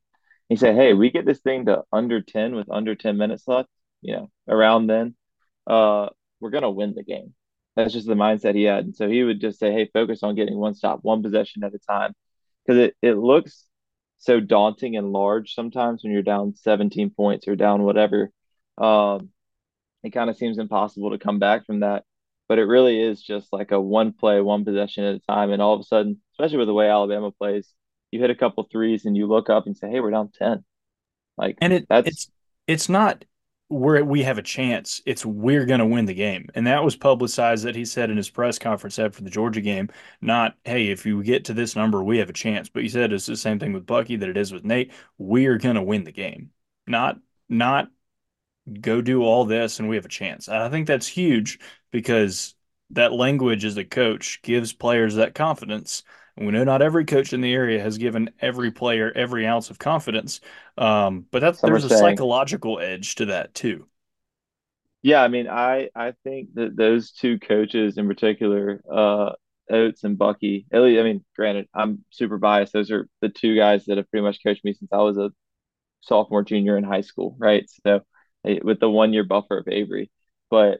He 0.50 0.55
said, 0.57 0.75
Hey, 0.75 0.93
we 0.93 1.12
get 1.12 1.25
this 1.25 1.39
thing 1.39 1.65
to 1.65 1.84
under 1.91 2.22
10 2.22 2.55
with 2.55 2.69
under 2.69 2.96
10 2.96 3.17
minutes 3.17 3.48
left, 3.48 3.69
you 4.01 4.15
know, 4.15 4.31
around 4.48 4.88
then. 4.88 5.15
Uh, 5.67 6.10
we're 6.39 6.50
to 6.51 6.69
win 6.69 6.93
the 6.96 7.03
game. 7.03 7.34
That's 7.75 7.93
just 7.93 8.07
the 8.07 8.15
mindset 8.15 8.55
he 8.55 8.63
had. 8.63 8.86
And 8.86 8.96
so 8.96 9.07
he 9.07 9.24
would 9.24 9.39
just 9.39 9.60
say, 9.60 9.72
hey, 9.72 9.89
focus 9.93 10.24
on 10.24 10.36
getting 10.36 10.57
one 10.57 10.74
stop, 10.74 11.00
one 11.03 11.24
possession 11.24 11.63
at 11.63 11.74
a 11.74 11.79
time. 11.79 12.13
Because 12.65 12.79
it, 12.79 12.96
it 13.01 13.13
looks 13.13 13.65
so 14.17 14.39
daunting 14.39 14.98
and 14.98 15.12
large 15.12 15.53
sometimes 15.55 16.03
when 16.03 16.12
you're 16.12 16.22
down 16.22 16.55
17 16.55 17.12
points 17.12 17.48
or 17.48 17.55
down 17.55 17.84
whatever. 17.84 18.29
Um, 18.77 19.29
it 20.03 20.12
kind 20.12 20.29
of 20.29 20.38
seems 20.38 20.58
impossible 20.58 21.12
to 21.12 21.17
come 21.17 21.39
back 21.39 21.65
from 21.65 21.81
that. 21.81 22.03
But 22.48 22.60
it 22.60 22.63
really 22.63 23.01
is 23.01 23.22
just 23.22 23.53
like 23.53 23.72
a 23.72 23.79
one 23.79 24.12
play, 24.12 24.41
one 24.41 24.65
possession 24.65 25.05
at 25.05 25.15
a 25.15 25.20
time. 25.20 25.51
And 25.51 25.62
all 25.62 25.74
of 25.74 25.79
a 25.79 25.84
sudden, 25.84 26.22
especially 26.34 26.58
with 26.58 26.67
the 26.67 26.74
way 26.74 26.89
Alabama 26.89 27.31
plays, 27.31 27.74
you 28.12 28.20
hit 28.20 28.29
a 28.29 28.36
couple 28.36 28.67
threes 28.70 29.05
and 29.05 29.15
you 29.15 29.27
look 29.27 29.50
up 29.50 29.67
and 29.67 29.77
say, 29.77 29.89
hey, 29.89 30.01
we're 30.01 30.12
down 30.12 30.31
10. 30.38 30.63
Like, 31.38 31.58
and 31.62 31.72
it, 31.72 31.86
that's, 31.89 32.08
it's, 32.08 32.31
it's 32.67 32.89
not 32.89 33.24
we're 33.72 34.03
we 34.03 34.24
have 34.24 34.38
a 34.38 34.43
chance. 34.43 35.01
It's 35.05 35.25
we're 35.25 35.65
going 35.65 35.79
to 35.79 35.86
win 35.86 36.05
the 36.05 36.13
game, 36.13 36.50
and 36.53 36.67
that 36.67 36.84
was 36.84 36.96
publicized. 36.98 37.63
That 37.63 37.75
he 37.75 37.86
said 37.86 38.10
in 38.12 38.17
his 38.17 38.29
press 38.29 38.60
conference 38.60 39.00
after 39.00 39.24
the 39.24 39.29
Georgia 39.29 39.62
game, 39.62 39.89
not 40.20 40.55
hey, 40.65 40.89
if 40.89 41.05
you 41.05 41.24
get 41.24 41.46
to 41.46 41.53
this 41.53 41.75
number, 41.75 42.03
we 42.03 42.17
have 42.17 42.29
a 42.29 42.34
chance. 42.34 42.67
But 42.70 42.84
he 42.84 42.89
said 42.89 43.13
it's 43.13 43.25
the 43.25 43.38
same 43.38 43.60
thing 43.60 43.72
with 43.72 43.86
Bucky 43.86 44.17
that 44.17 44.29
it 44.29 44.38
is 44.38 44.51
with 44.51 44.65
Nate. 44.65 44.91
We're 45.17 45.58
going 45.58 45.75
to 45.75 45.81
win 45.81 46.03
the 46.03 46.12
game, 46.12 46.51
not 46.86 47.17
not 47.48 47.89
go 48.82 49.01
do 49.01 49.24
all 49.24 49.46
this 49.46 49.80
and 49.80 49.89
we 49.89 49.96
have 49.96 50.06
a 50.06 50.10
chance. 50.10 50.48
I 50.50 50.70
think 50.70 50.88
that's 50.88 51.08
huge 51.08 51.60
because 51.91 52.56
that 52.91 53.13
language 53.13 53.65
as 53.65 53.77
a 53.77 53.86
coach 53.86 54.41
gives 54.44 54.74
players 54.74 55.15
that 55.15 55.36
confidence 55.36 56.03
we 56.38 56.48
know 56.51 56.63
not 56.63 56.82
every 56.82 57.06
coach 57.06 57.34
in 57.34 57.41
the 57.41 57.53
area 57.53 57.82
has 57.82 57.98
given 57.98 58.32
every 58.39 58.72
player 58.72 59.12
every 59.15 59.46
ounce 59.46 59.70
of 59.70 59.77
confidence, 59.80 60.39
um, 60.77 61.25
but 61.30 61.39
that's 61.39 61.62
there's 61.62 61.84
a 61.84 61.89
saying, 61.89 61.89
psychological 61.89 62.80
edge 62.80 63.15
to 63.15 63.25
that 63.27 63.53
too. 63.53 63.88
Yeah, 65.03 65.22
I 65.24 65.27
mean, 65.30 65.48
I 65.48 65.89
I 65.96 66.13
think 66.24 66.53
that 66.56 66.75
those 66.75 67.12
two 67.12 67.39
coaches 67.39 67.98
in 67.98 68.08
particular, 68.08 68.82
uh, 68.91 69.34
Oats 69.70 70.03
and 70.03 70.18
Bucky. 70.18 70.68
At 70.72 70.82
least, 70.82 71.00
I 71.00 71.03
mean, 71.03 71.25
granted, 71.36 71.68
I'm 71.74 72.06
super 72.12 72.38
biased. 72.38 72.74
Those 72.74 72.91
are 72.91 73.08
the 73.22 73.30
two 73.30 73.56
guys 73.56 73.86
that 73.86 73.98
have 73.98 74.10
pretty 74.12 74.24
much 74.24 74.39
coached 74.44 74.63
me 74.65 74.74
since 74.74 74.91
I 74.94 74.98
was 74.98 75.18
a 75.18 75.32
sophomore, 76.01 76.44
junior 76.44 76.77
in 76.77 76.84
high 76.86 77.01
school, 77.01 77.36
right? 77.39 77.70
So, 77.86 78.01
with 78.43 78.79
the 78.79 78.89
one 78.89 79.13
year 79.13 79.24
buffer 79.24 79.57
of 79.60 79.67
Avery, 79.67 80.12
but 80.50 80.79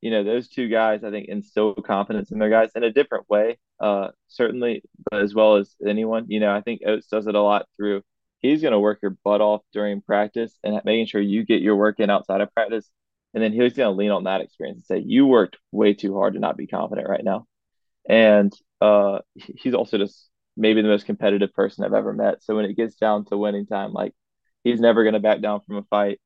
you 0.00 0.10
know, 0.10 0.24
those 0.24 0.48
two 0.48 0.68
guys, 0.68 1.04
I 1.04 1.10
think, 1.10 1.28
instill 1.28 1.74
confidence 1.74 2.30
in 2.32 2.38
their 2.38 2.50
guys 2.50 2.70
in 2.74 2.84
a 2.84 2.92
different 2.92 3.28
way. 3.28 3.58
uh, 3.80 4.08
certainly, 4.28 4.82
but 5.10 5.20
as 5.22 5.34
well 5.34 5.56
as 5.56 5.74
anyone. 5.86 6.26
You 6.28 6.40
know, 6.40 6.54
I 6.54 6.62
think 6.62 6.82
Oats 6.86 7.06
does 7.08 7.26
it 7.26 7.34
a 7.34 7.42
lot 7.42 7.66
through 7.76 8.02
he's 8.40 8.62
going 8.62 8.72
to 8.72 8.78
work 8.80 9.00
your 9.02 9.16
butt 9.24 9.40
off 9.40 9.62
during 9.72 10.00
practice 10.00 10.58
and 10.64 10.80
making 10.84 11.06
sure 11.06 11.20
you 11.20 11.44
get 11.44 11.62
your 11.62 11.76
work 11.76 12.00
in 12.00 12.10
outside 12.10 12.40
of 12.40 12.52
practice. 12.54 12.88
And 13.34 13.42
then 13.42 13.52
he's 13.52 13.74
going 13.74 13.92
to 13.92 13.96
lean 13.96 14.10
on 14.10 14.24
that 14.24 14.40
experience 14.40 14.78
and 14.78 14.84
say, 14.84 15.04
you 15.06 15.26
worked 15.26 15.56
way 15.70 15.94
too 15.94 16.14
hard 16.16 16.34
to 16.34 16.40
not 16.40 16.56
be 16.56 16.66
confident 16.66 17.08
right 17.08 17.22
now. 17.22 17.46
And 18.08 18.52
uh, 18.80 19.20
he's 19.34 19.74
also 19.74 19.98
just 19.98 20.28
maybe 20.56 20.82
the 20.82 20.88
most 20.88 21.06
competitive 21.06 21.52
person 21.54 21.84
I've 21.84 21.94
ever 21.94 22.12
met. 22.12 22.42
So 22.42 22.56
when 22.56 22.64
it 22.64 22.76
gets 22.76 22.96
down 22.96 23.24
to 23.26 23.36
winning 23.36 23.66
time, 23.66 23.92
like 23.92 24.14
he's 24.64 24.80
never 24.80 25.04
going 25.04 25.14
to 25.14 25.20
back 25.20 25.40
down 25.40 25.60
from 25.66 25.76
a 25.76 25.82
fight. 25.84 26.20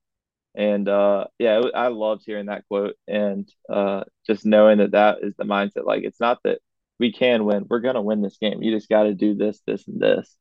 And 0.55 0.89
uh, 0.89 1.27
yeah, 1.39 1.63
I 1.75 1.89
loved 1.89 2.23
hearing 2.25 2.47
that 2.47 2.67
quote 2.69 2.95
and 3.09 3.49
uh, 3.69 4.05
just 4.27 4.47
knowing 4.47 4.79
that 4.79 4.93
that 4.93 5.19
is 5.23 5.35
the 5.37 5.45
mindset. 5.45 5.85
Like 5.85 6.05
it's 6.05 6.21
not 6.21 6.39
that 6.45 6.61
we 6.99 7.13
can 7.13 7.45
win; 7.45 7.67
we're 7.69 7.81
going 7.81 7.97
to 7.97 8.03
win 8.03 8.23
this 8.23 8.39
game. 8.39 8.63
You 8.63 8.73
just 8.73 8.89
got 8.89 9.05
to 9.05 9.15
do 9.15 9.35
this, 9.35 9.61
this, 9.67 9.87
and 9.89 10.01
this. 10.01 10.37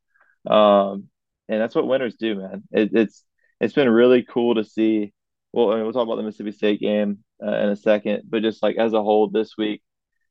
Um, 0.48 1.10
and 1.50 1.62
that's 1.62 1.76
what 1.76 1.88
winners 1.88 2.16
do, 2.16 2.36
man. 2.36 2.64
It, 2.72 2.92
it's 2.94 3.24
it's 3.60 3.74
been 3.74 3.90
really 3.90 4.24
cool 4.24 4.56
to 4.56 4.64
see. 4.64 5.14
Well, 5.52 5.72
I 5.72 5.76
mean, 5.76 5.84
we'll 5.84 5.94
talk 5.94 6.04
about 6.04 6.16
the 6.18 6.24
Mississippi 6.24 6.52
State 6.52 6.80
game 6.80 7.24
uh, 7.44 7.56
in 7.58 7.70
a 7.70 7.76
second, 7.76 8.24
but 8.28 8.42
just 8.42 8.64
like 8.64 8.78
as 8.78 8.94
a 8.94 9.02
whole, 9.02 9.30
this 9.30 9.54
week, 9.58 9.82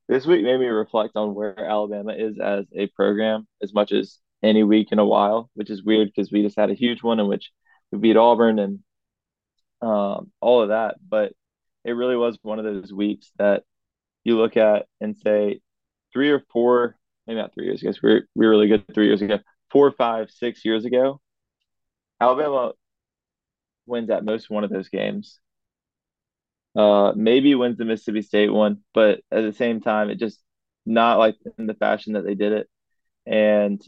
this 0.08 0.26
week 0.26 0.42
made 0.42 0.58
me 0.58 0.66
reflect 0.66 1.16
on 1.16 1.34
where 1.34 1.58
Alabama 1.58 2.12
is 2.12 2.38
as 2.38 2.66
a 2.76 2.86
program 2.88 3.46
as 3.62 3.72
much 3.72 3.92
as 3.92 4.18
any 4.42 4.64
week 4.64 4.88
in 4.92 4.98
a 4.98 5.04
while, 5.04 5.50
which 5.54 5.70
is 5.70 5.84
weird 5.84 6.08
because 6.08 6.32
we 6.32 6.42
just 6.42 6.58
had 6.58 6.70
a 6.70 6.74
huge 6.74 7.02
one 7.02 7.20
in 7.20 7.28
which 7.28 7.50
we 7.90 7.98
beat 7.98 8.16
Auburn 8.16 8.58
and 8.58 8.80
um, 9.82 10.30
all 10.40 10.62
of 10.62 10.68
that. 10.68 10.96
But 11.06 11.32
it 11.84 11.92
really 11.92 12.16
was 12.16 12.38
one 12.42 12.58
of 12.58 12.64
those 12.64 12.92
weeks 12.92 13.30
that 13.38 13.64
you 14.24 14.38
look 14.38 14.56
at 14.56 14.86
and 15.00 15.16
say 15.16 15.60
three 16.12 16.30
or 16.30 16.42
four, 16.52 16.96
maybe 17.26 17.40
not 17.40 17.52
three 17.52 17.66
years 17.66 17.82
ago. 17.82 17.92
We 18.02 18.12
were, 18.12 18.28
we 18.34 18.46
were 18.46 18.50
really 18.50 18.68
good 18.68 18.84
three 18.94 19.06
years 19.06 19.22
ago 19.22 19.38
four, 19.72 19.90
five, 19.90 20.30
six 20.30 20.64
years 20.64 20.84
ago, 20.84 21.20
Alabama 22.20 22.72
wins 23.86 24.10
at 24.10 24.24
most 24.24 24.50
one 24.50 24.64
of 24.64 24.70
those 24.70 24.90
games. 24.90 25.40
Uh, 26.76 27.12
maybe 27.16 27.54
wins 27.54 27.78
the 27.78 27.84
Mississippi 27.84 28.22
State 28.22 28.52
one, 28.52 28.78
but 28.94 29.20
at 29.30 29.42
the 29.42 29.52
same 29.52 29.80
time, 29.80 30.10
it 30.10 30.18
just 30.18 30.40
not 30.86 31.18
like 31.18 31.36
in 31.58 31.66
the 31.66 31.74
fashion 31.74 32.12
that 32.12 32.24
they 32.24 32.34
did 32.34 32.52
it. 32.52 32.68
And 33.26 33.82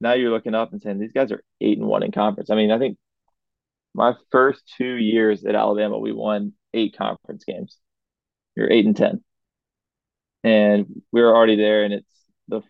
now 0.00 0.12
you're 0.12 0.30
looking 0.30 0.54
up 0.54 0.72
and 0.72 0.82
saying 0.82 0.98
these 0.98 1.12
guys 1.12 1.32
are 1.32 1.42
eight 1.60 1.78
and 1.78 1.86
one 1.86 2.02
in 2.02 2.12
conference. 2.12 2.50
I 2.50 2.54
mean, 2.54 2.70
I 2.70 2.78
think 2.78 2.98
my 3.94 4.14
first 4.30 4.62
two 4.76 4.94
years 4.94 5.44
at 5.44 5.54
Alabama, 5.54 5.98
we 5.98 6.12
won 6.12 6.52
eight 6.74 6.96
conference 6.96 7.44
games. 7.44 7.78
You're 8.56 8.70
eight 8.70 8.86
and 8.86 8.96
ten, 8.96 9.22
and 10.44 10.86
we 11.12 11.20
were 11.22 11.34
already 11.34 11.56
there. 11.56 11.84
And 11.84 11.94
it's 11.94 12.10
the, 12.48 12.62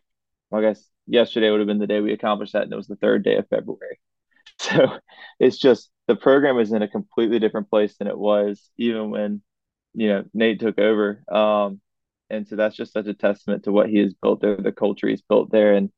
I 0.52 0.60
guess, 0.60 0.84
yesterday 1.06 1.50
would 1.50 1.60
have 1.60 1.66
been 1.66 1.78
the 1.78 1.86
day 1.86 2.00
we 2.00 2.12
accomplished 2.12 2.52
that, 2.54 2.62
and 2.64 2.72
it 2.72 2.76
was 2.76 2.88
the 2.88 2.96
third 2.96 3.24
day 3.24 3.36
of 3.36 3.48
February. 3.48 3.98
So 4.60 4.98
it's 5.38 5.56
just 5.56 5.88
the 6.08 6.16
program 6.16 6.58
is 6.58 6.72
in 6.72 6.82
a 6.82 6.88
completely 6.88 7.38
different 7.38 7.70
place 7.70 7.96
than 7.96 8.08
it 8.08 8.18
was 8.18 8.70
even 8.76 9.10
when 9.10 9.40
you 9.94 10.08
know 10.08 10.24
Nate 10.34 10.58
took 10.58 10.80
over. 10.80 11.22
Um, 11.30 11.80
and 12.28 12.46
so 12.48 12.56
that's 12.56 12.76
just 12.76 12.92
such 12.92 13.06
a 13.06 13.14
testament 13.14 13.64
to 13.64 13.72
what 13.72 13.88
he 13.88 13.98
has 13.98 14.14
built 14.14 14.40
there, 14.40 14.56
the 14.56 14.72
culture 14.72 15.08
he's 15.08 15.22
built 15.22 15.52
there, 15.52 15.74
and 15.74 15.90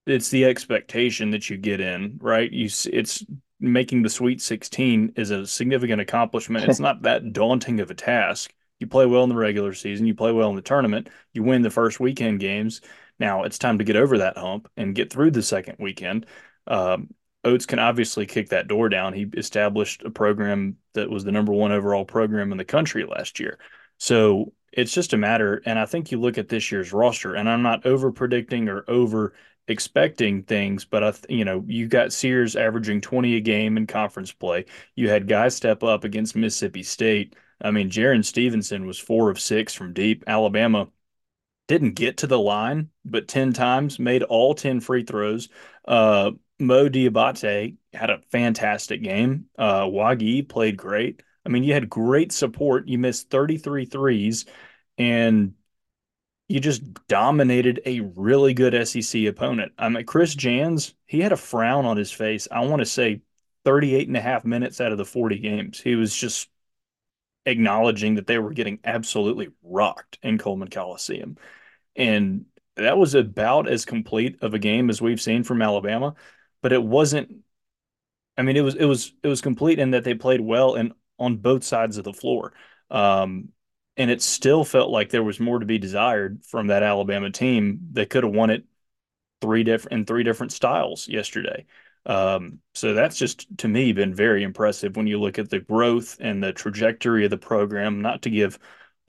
it's 0.05 0.29
the 0.29 0.45
expectation 0.45 1.31
that 1.31 1.49
you 1.49 1.57
get 1.57 1.81
in, 1.81 2.17
right? 2.21 2.51
You, 2.51 2.69
it's 2.85 3.25
making 3.59 4.03
the 4.03 4.09
Sweet 4.09 4.41
16 4.41 5.13
is 5.17 5.31
a 5.31 5.45
significant 5.45 6.01
accomplishment. 6.01 6.69
It's 6.69 6.79
not 6.79 7.01
that 7.03 7.33
daunting 7.33 7.79
of 7.79 7.91
a 7.91 7.95
task. 7.95 8.53
You 8.79 8.87
play 8.87 9.05
well 9.05 9.23
in 9.23 9.29
the 9.29 9.35
regular 9.35 9.73
season, 9.73 10.05
you 10.05 10.13
play 10.13 10.31
well 10.31 10.49
in 10.49 10.55
the 10.55 10.61
tournament, 10.61 11.09
you 11.33 11.41
win 11.41 11.63
the 11.63 11.69
first 11.71 11.99
weekend 11.99 12.39
games. 12.39 12.81
Now 13.19 13.43
it's 13.43 13.57
time 13.57 13.79
to 13.79 13.83
get 13.83 13.95
over 13.95 14.19
that 14.19 14.37
hump 14.37 14.69
and 14.77 14.93
get 14.93 15.11
through 15.11 15.31
the 15.31 15.41
second 15.41 15.77
weekend. 15.79 16.27
Um, 16.67 17.09
Oats 17.43 17.65
can 17.65 17.79
obviously 17.79 18.25
kick 18.25 18.49
that 18.49 18.67
door 18.67 18.89
down. 18.89 19.13
He 19.13 19.25
established 19.37 20.03
a 20.03 20.09
program 20.09 20.77
that 20.93 21.09
was 21.09 21.23
the 21.23 21.31
number 21.31 21.53
one 21.53 21.71
overall 21.71 22.05
program 22.05 22.51
in 22.51 22.57
the 22.57 22.65
country 22.65 23.05
last 23.05 23.39
year. 23.39 23.57
So 23.97 24.53
it's 24.73 24.93
just 24.93 25.13
a 25.13 25.17
matter, 25.17 25.61
and 25.65 25.79
I 25.79 25.85
think 25.85 26.11
you 26.11 26.19
look 26.19 26.37
at 26.37 26.49
this 26.49 26.71
year's 26.71 26.93
roster, 26.93 27.35
and 27.35 27.49
I'm 27.49 27.61
not 27.61 27.85
over 27.85 28.11
predicting 28.11 28.67
or 28.69 28.83
over 28.87 29.33
expecting 29.67 30.43
things, 30.43 30.85
but 30.85 31.03
I, 31.03 31.13
you 31.29 31.45
know, 31.45 31.63
you 31.67 31.87
got 31.87 32.13
Sears 32.13 32.55
averaging 32.55 33.01
20 33.01 33.35
a 33.35 33.39
game 33.41 33.77
in 33.77 33.87
conference 33.87 34.31
play. 34.31 34.65
You 34.95 35.09
had 35.09 35.27
guys 35.27 35.55
step 35.55 35.83
up 35.83 36.03
against 36.03 36.35
Mississippi 36.35 36.83
State. 36.83 37.35
I 37.61 37.71
mean, 37.71 37.89
Jarin 37.89 38.23
Stevenson 38.23 38.85
was 38.85 38.99
four 38.99 39.29
of 39.29 39.39
six 39.39 39.73
from 39.73 39.93
deep. 39.93 40.23
Alabama 40.27 40.89
didn't 41.67 41.93
get 41.93 42.17
to 42.17 42.27
the 42.27 42.39
line, 42.39 42.89
but 43.03 43.27
10 43.27 43.53
times 43.53 43.99
made 43.99 44.23
all 44.23 44.53
10 44.53 44.79
free 44.79 45.03
throws. 45.03 45.49
Uh, 45.85 46.31
Mo 46.59 46.89
Dioubate 46.89 47.77
had 47.93 48.09
a 48.09 48.21
fantastic 48.31 49.03
game. 49.03 49.45
Uh, 49.57 49.87
Wague 49.89 50.49
played 50.49 50.77
great. 50.77 51.21
I 51.45 51.49
mean, 51.49 51.63
you 51.63 51.73
had 51.73 51.89
great 51.89 52.31
support. 52.31 52.87
You 52.87 52.97
missed 52.97 53.29
33 53.29 53.85
threes 53.85 54.45
and 54.97 55.53
you 56.47 56.59
just 56.59 56.81
dominated 57.07 57.81
a 57.85 57.99
really 58.01 58.53
good 58.53 58.87
SEC 58.87 59.25
opponent. 59.25 59.73
I 59.77 59.89
mean, 59.89 60.05
Chris 60.05 60.33
Jans, 60.33 60.93
he 61.05 61.19
had 61.19 61.31
a 61.31 61.37
frown 61.37 61.85
on 61.85 61.97
his 61.97 62.11
face. 62.11 62.47
I 62.49 62.61
want 62.61 62.79
to 62.79 62.85
say 62.85 63.21
38 63.65 64.07
and 64.07 64.17
a 64.17 64.21
half 64.21 64.45
minutes 64.45 64.79
out 64.79 64.91
of 64.91 64.97
the 64.97 65.05
40 65.05 65.39
games. 65.39 65.79
He 65.79 65.95
was 65.95 66.15
just 66.15 66.49
acknowledging 67.45 68.15
that 68.15 68.27
they 68.27 68.39
were 68.39 68.53
getting 68.53 68.79
absolutely 68.83 69.49
rocked 69.63 70.19
in 70.23 70.37
Coleman 70.37 70.69
Coliseum. 70.69 71.37
And 71.95 72.45
that 72.75 72.97
was 72.97 73.15
about 73.15 73.67
as 73.67 73.85
complete 73.85 74.37
of 74.41 74.53
a 74.53 74.59
game 74.59 74.89
as 74.89 75.01
we've 75.01 75.21
seen 75.21 75.43
from 75.43 75.61
Alabama, 75.61 76.15
but 76.61 76.73
it 76.73 76.83
wasn't 76.83 77.43
I 78.37 78.43
mean, 78.43 78.55
it 78.55 78.61
was 78.61 78.75
it 78.75 78.85
was 78.85 79.13
it 79.23 79.27
was 79.27 79.41
complete 79.41 79.79
in 79.79 79.91
that 79.91 80.03
they 80.03 80.13
played 80.13 80.41
well 80.41 80.75
and 80.75 80.93
on 81.17 81.37
both 81.37 81.63
sides 81.63 81.97
of 81.97 82.03
the 82.03 82.13
floor. 82.13 82.53
Um, 82.91 83.49
and 83.97 84.11
it 84.11 84.21
still 84.21 84.63
felt 84.63 84.91
like 84.91 85.09
there 85.09 85.23
was 85.23 85.39
more 85.39 85.57
to 85.57 85.65
be 85.65 85.79
desired 85.79 86.43
from 86.45 86.67
that 86.67 86.83
Alabama 86.83 87.31
team. 87.31 87.79
They 87.91 88.05
could 88.05 88.23
have 88.23 88.33
won 88.33 88.51
it 88.51 88.63
three 89.41 89.63
different 89.63 89.93
in 89.93 90.05
three 90.05 90.23
different 90.23 90.51
styles 90.51 91.07
yesterday. 91.07 91.65
Um, 92.05 92.59
so 92.73 92.93
that's 92.93 93.17
just 93.17 93.47
to 93.59 93.67
me 93.67 93.91
been 93.91 94.13
very 94.13 94.43
impressive 94.43 94.95
when 94.95 95.07
you 95.07 95.19
look 95.19 95.39
at 95.39 95.49
the 95.49 95.59
growth 95.59 96.17
and 96.21 96.43
the 96.43 96.53
trajectory 96.53 97.25
of 97.25 97.31
the 97.31 97.37
program. 97.37 98.01
Not 98.01 98.21
to 98.21 98.29
give 98.29 98.59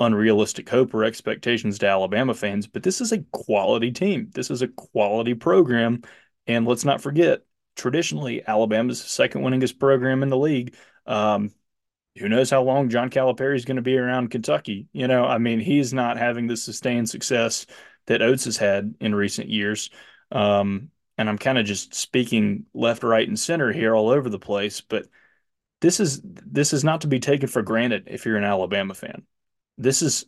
unrealistic 0.00 0.69
hope 0.69 0.95
or 0.95 1.05
expectations 1.05 1.78
to 1.78 1.88
Alabama 1.88 2.33
fans, 2.35 2.67
but 2.67 2.83
this 2.83 3.00
is 3.00 3.12
a 3.12 3.19
quality 3.33 3.90
team. 3.93 4.31
This 4.33 4.50
is 4.50 4.62
a 4.62 4.69
quality 4.69 5.35
program, 5.35 6.02
and 6.49 6.67
let's 6.67 6.85
not 6.85 7.00
forget 7.00 7.43
traditionally 7.76 8.45
Alabama's 8.45 9.00
second 9.00 9.43
winningest 9.43 9.78
program 9.78 10.25
in 10.25 10.31
the 10.31 10.37
league. 10.37 10.75
Um, 11.07 11.52
who 12.19 12.28
knows 12.28 12.50
how 12.50 12.62
long 12.62 12.88
John 12.88 13.11
Calipari 13.11 13.55
is 13.55 13.64
going 13.64 13.76
to 13.76 13.83
be 13.83 13.97
around 13.97 14.31
Kentucky? 14.31 14.88
You 14.93 15.07
know, 15.07 15.25
I 15.25 15.38
mean, 15.38 15.61
he's 15.61 15.95
not 15.95 16.19
having 16.19 16.49
the 16.49 16.57
sustained 16.57 17.09
success 17.09 17.67
that 18.07 18.23
Oats 18.23 18.47
has 18.47 18.57
had 18.57 18.95
in 19.00 19.14
recent 19.14 19.49
years. 19.49 19.90
Um, 20.33 20.90
and 21.17 21.28
I'm 21.28 21.38
kind 21.38 21.59
of 21.59 21.67
just 21.67 21.95
speaking 21.95 22.67
left, 22.75 23.05
right, 23.05 23.26
and 23.26 23.38
center 23.38 23.73
here 23.73 23.95
all 23.95 24.09
over 24.09 24.28
the 24.28 24.38
place, 24.38 24.81
but 24.81 25.07
this 25.81 26.00
is 26.00 26.21
this 26.25 26.73
is 26.73 26.83
not 26.83 27.02
to 27.02 27.07
be 27.07 27.21
taken 27.21 27.49
for 27.49 27.62
granted 27.62 28.09
if 28.09 28.26
you're 28.26 28.37
an 28.37 28.45
Alabama 28.45 28.95
fan. 28.95 29.25
This 29.76 30.02
is 30.02 30.26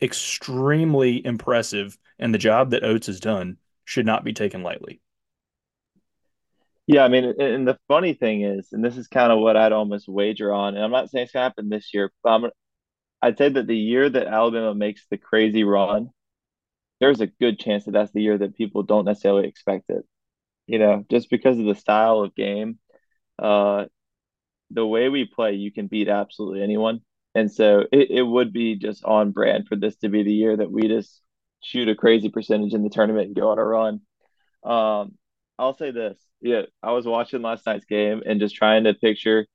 extremely 0.00 1.24
impressive, 1.24 1.98
and 2.18 2.32
the 2.32 2.38
job 2.38 2.70
that 2.70 2.84
Oats 2.84 3.08
has 3.08 3.20
done 3.20 3.56
should 3.84 4.06
not 4.06 4.24
be 4.24 4.32
taken 4.32 4.62
lightly. 4.62 5.01
Yeah, 6.86 7.04
I 7.04 7.08
mean, 7.08 7.24
and 7.40 7.66
the 7.66 7.78
funny 7.88 8.14
thing 8.14 8.42
is, 8.42 8.72
and 8.72 8.84
this 8.84 8.96
is 8.96 9.06
kind 9.08 9.32
of 9.32 9.38
what 9.38 9.56
I'd 9.56 9.72
almost 9.72 10.08
wager 10.08 10.52
on, 10.52 10.74
and 10.74 10.84
I'm 10.84 10.90
not 10.90 11.10
saying 11.10 11.24
it's 11.24 11.32
gonna 11.32 11.44
happen 11.44 11.68
this 11.68 11.94
year, 11.94 12.12
but 12.22 12.30
I'm, 12.30 12.50
I'd 13.22 13.38
say 13.38 13.50
that 13.50 13.66
the 13.66 13.76
year 13.76 14.08
that 14.10 14.28
Alabama 14.28 14.74
makes 14.74 15.06
the 15.10 15.18
crazy 15.18 15.64
run 15.64 16.10
there's 17.00 17.20
a 17.20 17.26
good 17.28 17.58
chance 17.60 17.84
that 17.84 17.92
that's 17.92 18.12
the 18.12 18.22
year 18.22 18.38
that 18.38 18.56
people 18.56 18.82
don't 18.82 19.04
necessarily 19.06 19.48
expect 19.48 19.90
it. 19.90 20.04
You 20.66 20.78
know, 20.78 21.04
just 21.10 21.30
because 21.30 21.58
of 21.58 21.66
the 21.66 21.74
style 21.74 22.20
of 22.20 22.34
game, 22.34 22.78
uh, 23.38 23.86
the 24.70 24.86
way 24.86 25.08
we 25.08 25.24
play, 25.24 25.54
you 25.54 25.72
can 25.72 25.86
beat 25.86 26.08
absolutely 26.08 26.62
anyone. 26.62 27.00
And 27.34 27.50
so 27.50 27.80
it, 27.92 28.10
it 28.10 28.22
would 28.22 28.52
be 28.52 28.76
just 28.76 29.04
on 29.04 29.32
brand 29.32 29.68
for 29.68 29.76
this 29.76 29.96
to 29.98 30.08
be 30.08 30.22
the 30.22 30.32
year 30.32 30.56
that 30.56 30.70
we 30.70 30.88
just 30.88 31.20
shoot 31.62 31.88
a 31.88 31.94
crazy 31.94 32.28
percentage 32.28 32.74
in 32.74 32.82
the 32.82 32.90
tournament 32.90 33.26
and 33.28 33.36
go 33.36 33.50
on 33.50 33.58
a 33.58 33.64
run. 33.64 34.00
Um, 34.64 35.14
I'll 35.58 35.76
say 35.76 35.90
this. 35.90 36.18
Yeah, 36.40 36.62
I 36.82 36.92
was 36.92 37.06
watching 37.06 37.42
last 37.42 37.66
night's 37.66 37.84
game 37.84 38.22
and 38.26 38.40
just 38.40 38.54
trying 38.56 38.84
to 38.84 38.94
picture 38.94 39.46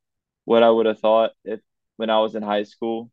what 0.44 0.62
I 0.62 0.70
would 0.70 0.86
have 0.86 1.00
thought 1.00 1.32
if 1.44 1.60
when 1.96 2.10
I 2.10 2.20
was 2.20 2.34
in 2.34 2.42
high 2.42 2.62
school, 2.64 3.10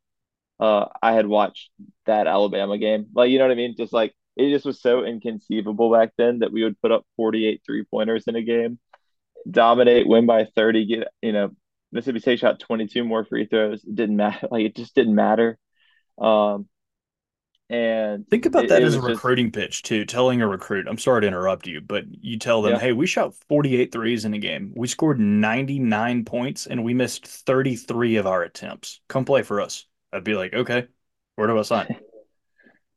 uh, 0.60 0.88
I 1.02 1.14
had 1.14 1.28
watched 1.28 1.72
that 2.06 2.28
Alabama 2.28 2.78
game. 2.78 3.08
Like, 3.16 3.32
you 3.32 3.40
know 3.40 3.46
what 3.46 3.52
I 3.52 3.56
mean? 3.56 3.76
Just 3.78 3.94
like 3.94 4.16
it 4.38 4.52
just 4.52 4.66
was 4.66 4.82
so 4.82 5.06
inconceivable 5.06 5.92
back 5.92 6.14
then 6.18 6.40
that 6.40 6.52
we 6.52 6.64
would 6.64 6.82
put 6.82 6.92
up 6.92 7.06
48 7.18 7.62
three 7.66 7.86
pointers 7.86 8.26
in 8.28 8.36
a 8.36 8.42
game, 8.44 8.80
dominate, 9.50 10.08
win 10.08 10.26
by 10.26 10.46
30, 10.56 10.86
get, 10.86 11.08
you 11.22 11.34
know, 11.34 11.52
Mississippi 11.92 12.20
State 12.20 12.40
shot 12.40 12.60
22 12.60 13.04
more 13.04 13.26
free 13.26 13.46
throws. 13.48 13.84
It 13.84 13.96
didn't 13.96 14.18
matter. 14.18 14.48
Like, 14.52 14.66
it 14.66 14.76
just 14.76 14.96
didn't 14.96 15.16
matter. 15.16 15.58
Um, 16.20 16.68
and 17.70 18.26
Think 18.32 18.46
about 18.48 18.68
it, 18.68 18.70
that 18.70 18.84
it 18.84 18.84
as 18.84 18.96
a 18.96 19.02
was 19.02 19.06
just, 19.06 19.22
recruiting 19.22 19.52
pitch 19.52 19.84
too. 19.84 20.04
Telling 20.04 20.42
a 20.42 20.48
recruit, 20.48 20.88
I'm 20.90 20.98
sorry 20.98 21.22
to 21.22 21.28
interrupt 21.28 21.68
you, 21.68 21.80
but 21.80 22.06
you 22.24 22.38
tell 22.40 22.62
them, 22.62 22.76
yeah. 22.76 22.80
"Hey, 22.80 22.92
we 22.92 23.06
shot 23.08 23.36
48 23.50 23.92
threes 23.92 24.26
in 24.26 24.34
a 24.34 24.40
game. 24.40 24.74
We 24.76 24.88
scored 24.88 25.20
99 25.20 26.26
points 26.26 26.66
and 26.68 26.84
we 26.84 26.94
missed 26.94 27.26
33 27.28 28.16
of 28.18 28.26
our 28.28 28.44
attempts. 28.44 29.02
Come 29.08 29.26
play 29.26 29.44
for 29.44 29.62
us." 29.62 29.86
I'd 30.12 30.24
be 30.24 30.36
like, 30.36 30.54
"Okay, 30.54 30.88
where 31.36 31.48
do 31.48 31.58
I 31.60 31.62
sign?" 31.64 31.90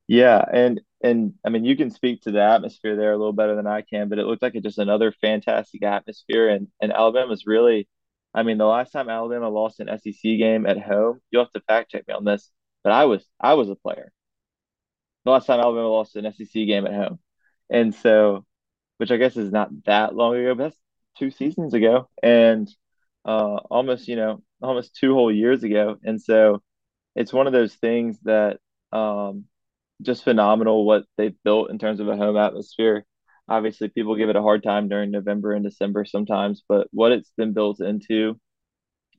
Yeah, 0.06 0.44
and 0.52 0.80
and 1.02 1.34
I 1.44 1.50
mean 1.50 1.64
you 1.64 1.76
can 1.76 1.90
speak 1.90 2.22
to 2.22 2.30
the 2.32 2.42
atmosphere 2.42 2.96
there 2.96 3.12
a 3.12 3.16
little 3.16 3.32
better 3.32 3.54
than 3.56 3.66
I 3.66 3.82
can, 3.82 4.08
but 4.08 4.18
it 4.18 4.26
looked 4.26 4.42
like 4.42 4.54
it 4.54 4.62
just 4.62 4.78
another 4.78 5.12
fantastic 5.12 5.82
atmosphere 5.82 6.48
and 6.48 6.68
and 6.80 6.92
Alabama's 6.92 7.46
really 7.46 7.88
I 8.34 8.42
mean 8.42 8.58
the 8.58 8.66
last 8.66 8.90
time 8.92 9.08
Alabama 9.10 9.48
lost 9.48 9.80
an 9.80 9.88
SEC 9.88 10.38
game 10.38 10.66
at 10.66 10.80
home, 10.80 11.20
you'll 11.30 11.44
have 11.44 11.52
to 11.52 11.60
fact 11.62 11.90
check 11.90 12.06
me 12.08 12.14
on 12.14 12.24
this, 12.24 12.50
but 12.84 12.92
I 12.92 13.04
was 13.06 13.26
I 13.40 13.54
was 13.54 13.68
a 13.70 13.76
player. 13.76 14.12
The 15.28 15.32
last 15.32 15.44
time 15.44 15.60
Alabama 15.60 15.88
lost 15.88 16.16
an 16.16 16.32
SEC 16.32 16.52
game 16.54 16.86
at 16.86 16.94
home. 16.94 17.18
And 17.68 17.94
so 17.94 18.46
which 18.96 19.10
I 19.10 19.18
guess 19.18 19.36
is 19.36 19.52
not 19.52 19.68
that 19.84 20.14
long 20.14 20.34
ago, 20.34 20.54
but 20.54 20.64
that's 20.70 20.80
two 21.18 21.30
seasons 21.30 21.74
ago 21.74 22.08
and 22.22 22.66
uh 23.26 23.56
almost, 23.70 24.08
you 24.08 24.16
know, 24.16 24.42
almost 24.62 24.96
two 24.96 25.12
whole 25.12 25.30
years 25.30 25.64
ago. 25.64 25.98
And 26.02 26.18
so 26.22 26.62
it's 27.14 27.30
one 27.30 27.46
of 27.46 27.52
those 27.52 27.74
things 27.74 28.18
that 28.22 28.58
um 28.90 29.44
just 30.00 30.24
phenomenal 30.24 30.86
what 30.86 31.04
they've 31.18 31.36
built 31.44 31.70
in 31.70 31.78
terms 31.78 32.00
of 32.00 32.08
a 32.08 32.16
home 32.16 32.38
atmosphere. 32.38 33.04
Obviously, 33.50 33.88
people 33.90 34.16
give 34.16 34.30
it 34.30 34.36
a 34.36 34.42
hard 34.42 34.62
time 34.62 34.88
during 34.88 35.10
November 35.10 35.52
and 35.52 35.62
December 35.62 36.06
sometimes, 36.06 36.62
but 36.66 36.88
what 36.90 37.12
it's 37.12 37.32
been 37.36 37.52
built 37.52 37.80
into 37.82 38.40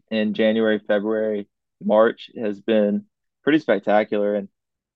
in 0.09 0.33
January, 0.33 0.79
February, 0.79 1.47
March 1.83 2.31
has 2.35 2.59
been 2.61 3.05
pretty 3.43 3.59
spectacular. 3.59 4.33
And 4.33 4.49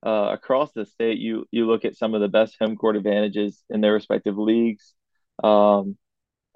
uh, 0.06 0.30
across 0.34 0.72
the 0.74 0.86
state, 0.86 1.20
you 1.20 1.46
you 1.52 1.68
look 1.68 1.86
at 1.86 1.96
some 1.98 2.14
of 2.14 2.22
the 2.22 2.28
best 2.28 2.56
home 2.60 2.76
court 2.76 2.96
advantages 2.98 3.64
in 3.70 3.82
their 3.82 3.94
respective 3.94 4.38
leagues. 4.38 4.94
Um, 5.44 5.98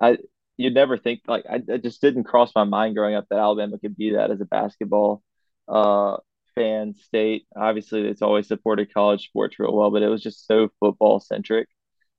I 0.02 0.18
you'd 0.58 0.74
never 0.74 0.98
think 0.98 1.22
like 1.28 1.46
I 1.50 1.62
it 1.68 1.84
just 1.84 2.02
didn't 2.02 2.26
cross 2.26 2.52
my 2.56 2.64
mind 2.66 2.96
growing 2.96 3.16
up 3.16 3.26
that 3.30 3.40
Alabama 3.40 3.80
could 3.80 3.98
be 3.98 4.12
that 4.12 4.32
as 4.32 4.42
a 4.42 4.46
basketball 4.46 5.24
uh 5.68 6.18
fan 6.56 6.96
state. 6.96 7.46
Obviously, 7.56 8.02
it's 8.08 8.22
always 8.22 8.48
supported 8.48 8.94
college 8.94 9.26
sports 9.28 9.60
real 9.60 9.76
well, 9.76 9.92
but 9.92 10.04
it 10.04 10.10
was 10.10 10.24
just 10.24 10.48
so 10.48 10.70
football 10.80 11.20
centric 11.20 11.70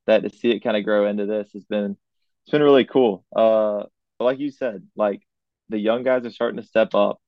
that 0.07 0.23
to 0.23 0.31
see 0.31 0.51
it 0.51 0.61
kind 0.61 0.77
of 0.77 0.85
grow 0.85 1.07
into 1.09 1.27
this 1.27 1.51
has 1.53 1.65
been 1.65 1.97
it's 2.45 2.53
been 2.53 2.63
really 2.63 2.85
cool. 2.85 3.25
Uh, 3.35 3.85
but 4.19 4.25
like 4.25 4.39
you 4.39 4.51
said, 4.51 4.87
like 4.97 5.23
the 5.69 5.79
young 5.79 6.03
guys 6.03 6.25
are 6.25 6.31
starting 6.31 6.61
to 6.61 6.67
step 6.67 6.95
up. 6.95 7.21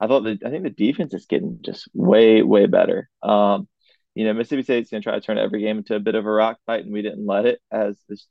I 0.00 0.06
thought 0.06 0.24
that 0.24 0.44
I 0.44 0.50
think 0.50 0.64
the 0.64 0.70
defense 0.70 1.14
is 1.14 1.26
getting 1.26 1.60
just 1.62 1.88
way 1.94 2.42
way 2.42 2.66
better. 2.66 3.08
Um, 3.22 3.68
you 4.14 4.24
know, 4.24 4.32
Mississippi 4.34 4.62
State's 4.62 4.90
gonna 4.90 5.02
try 5.02 5.14
to 5.14 5.20
turn 5.20 5.38
every 5.38 5.60
game 5.62 5.78
into 5.78 5.94
a 5.96 6.00
bit 6.00 6.14
of 6.14 6.26
a 6.26 6.30
rock 6.30 6.58
fight, 6.66 6.84
and 6.84 6.92
we 6.92 7.02
didn't 7.02 7.26
let 7.26 7.46
it, 7.46 7.60
as 7.72 7.98
is 8.08 8.26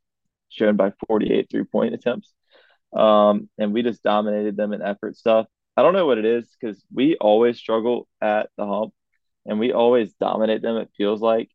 shown 0.49 0.75
by 0.77 0.93
48 1.07 1.49
three 1.49 1.63
point 1.65 1.93
attempts. 1.95 2.33
Um, 2.93 3.49
and 3.57 3.73
we 3.73 3.81
just 3.83 4.03
dominated 4.03 4.55
them 4.57 4.73
in 4.73 4.81
effort 4.81 5.17
stuff. 5.17 5.47
I 5.77 5.81
don't 5.81 5.93
know 5.93 6.05
what 6.05 6.19
it 6.19 6.25
is 6.25 6.47
because 6.59 6.83
we 6.93 7.17
always 7.17 7.57
struggle 7.57 8.07
at 8.21 8.49
the 8.57 8.65
hump 8.67 8.93
and 9.45 9.59
we 9.59 9.73
always 9.73 10.13
dominate 10.13 10.61
them, 10.61 10.77
it 10.77 10.91
feels 10.97 11.21
like 11.21 11.49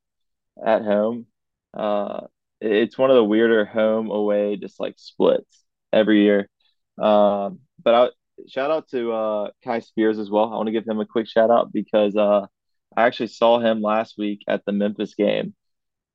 at 0.64 0.82
home. 0.82 1.26
Uh, 1.74 2.22
it's 2.60 2.98
one 2.98 3.10
of 3.10 3.16
the 3.16 3.24
weirder 3.24 3.64
home 3.64 4.10
away 4.10 4.56
just 4.56 4.80
like 4.80 4.94
splits 4.98 5.64
every 5.92 6.22
year. 6.24 6.48
Um, 6.98 7.60
but 7.82 7.94
I 7.94 8.08
shout 8.46 8.70
out 8.70 8.88
to 8.90 9.12
uh, 9.12 9.50
Kai 9.64 9.80
Spears 9.80 10.18
as 10.18 10.30
well. 10.30 10.52
I 10.52 10.56
want 10.56 10.66
to 10.66 10.72
give 10.72 10.86
him 10.86 11.00
a 11.00 11.06
quick 11.06 11.28
shout 11.28 11.50
out 11.50 11.72
because 11.72 12.16
uh, 12.16 12.46
I 12.96 13.06
actually 13.06 13.28
saw 13.28 13.58
him 13.58 13.82
last 13.82 14.16
week 14.18 14.42
at 14.48 14.64
the 14.64 14.72
Memphis 14.72 15.14
game 15.14 15.54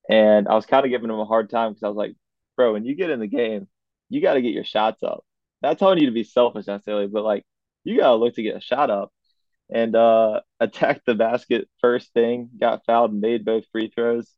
and 0.09 0.47
I 0.47 0.55
was 0.55 0.65
kind 0.65 0.85
of 0.85 0.91
giving 0.91 1.09
him 1.09 1.19
a 1.19 1.25
hard 1.25 1.49
time 1.49 1.71
because 1.71 1.83
I 1.83 1.87
was 1.87 1.97
like, 1.97 2.15
bro, 2.55 2.73
when 2.73 2.85
you 2.85 2.95
get 2.95 3.09
in 3.09 3.19
the 3.19 3.27
game, 3.27 3.67
you 4.09 4.21
got 4.21 4.33
to 4.35 4.41
get 4.41 4.53
your 4.53 4.65
shots 4.65 5.01
up. 5.03 5.23
Not 5.61 5.79
telling 5.79 5.99
you 5.99 6.07
to 6.07 6.11
be 6.11 6.23
selfish 6.23 6.67
necessarily, 6.67 7.07
but 7.07 7.23
like 7.23 7.45
you 7.83 7.97
got 7.97 8.09
to 8.09 8.15
look 8.15 8.35
to 8.35 8.43
get 8.43 8.57
a 8.57 8.61
shot 8.61 8.89
up 8.89 9.11
and 9.69 9.95
uh, 9.95 10.41
attacked 10.59 11.05
the 11.05 11.15
basket 11.15 11.69
first 11.79 12.13
thing, 12.13 12.49
got 12.59 12.85
fouled 12.85 13.11
and 13.11 13.21
made 13.21 13.45
both 13.45 13.65
free 13.71 13.91
throws, 13.93 14.29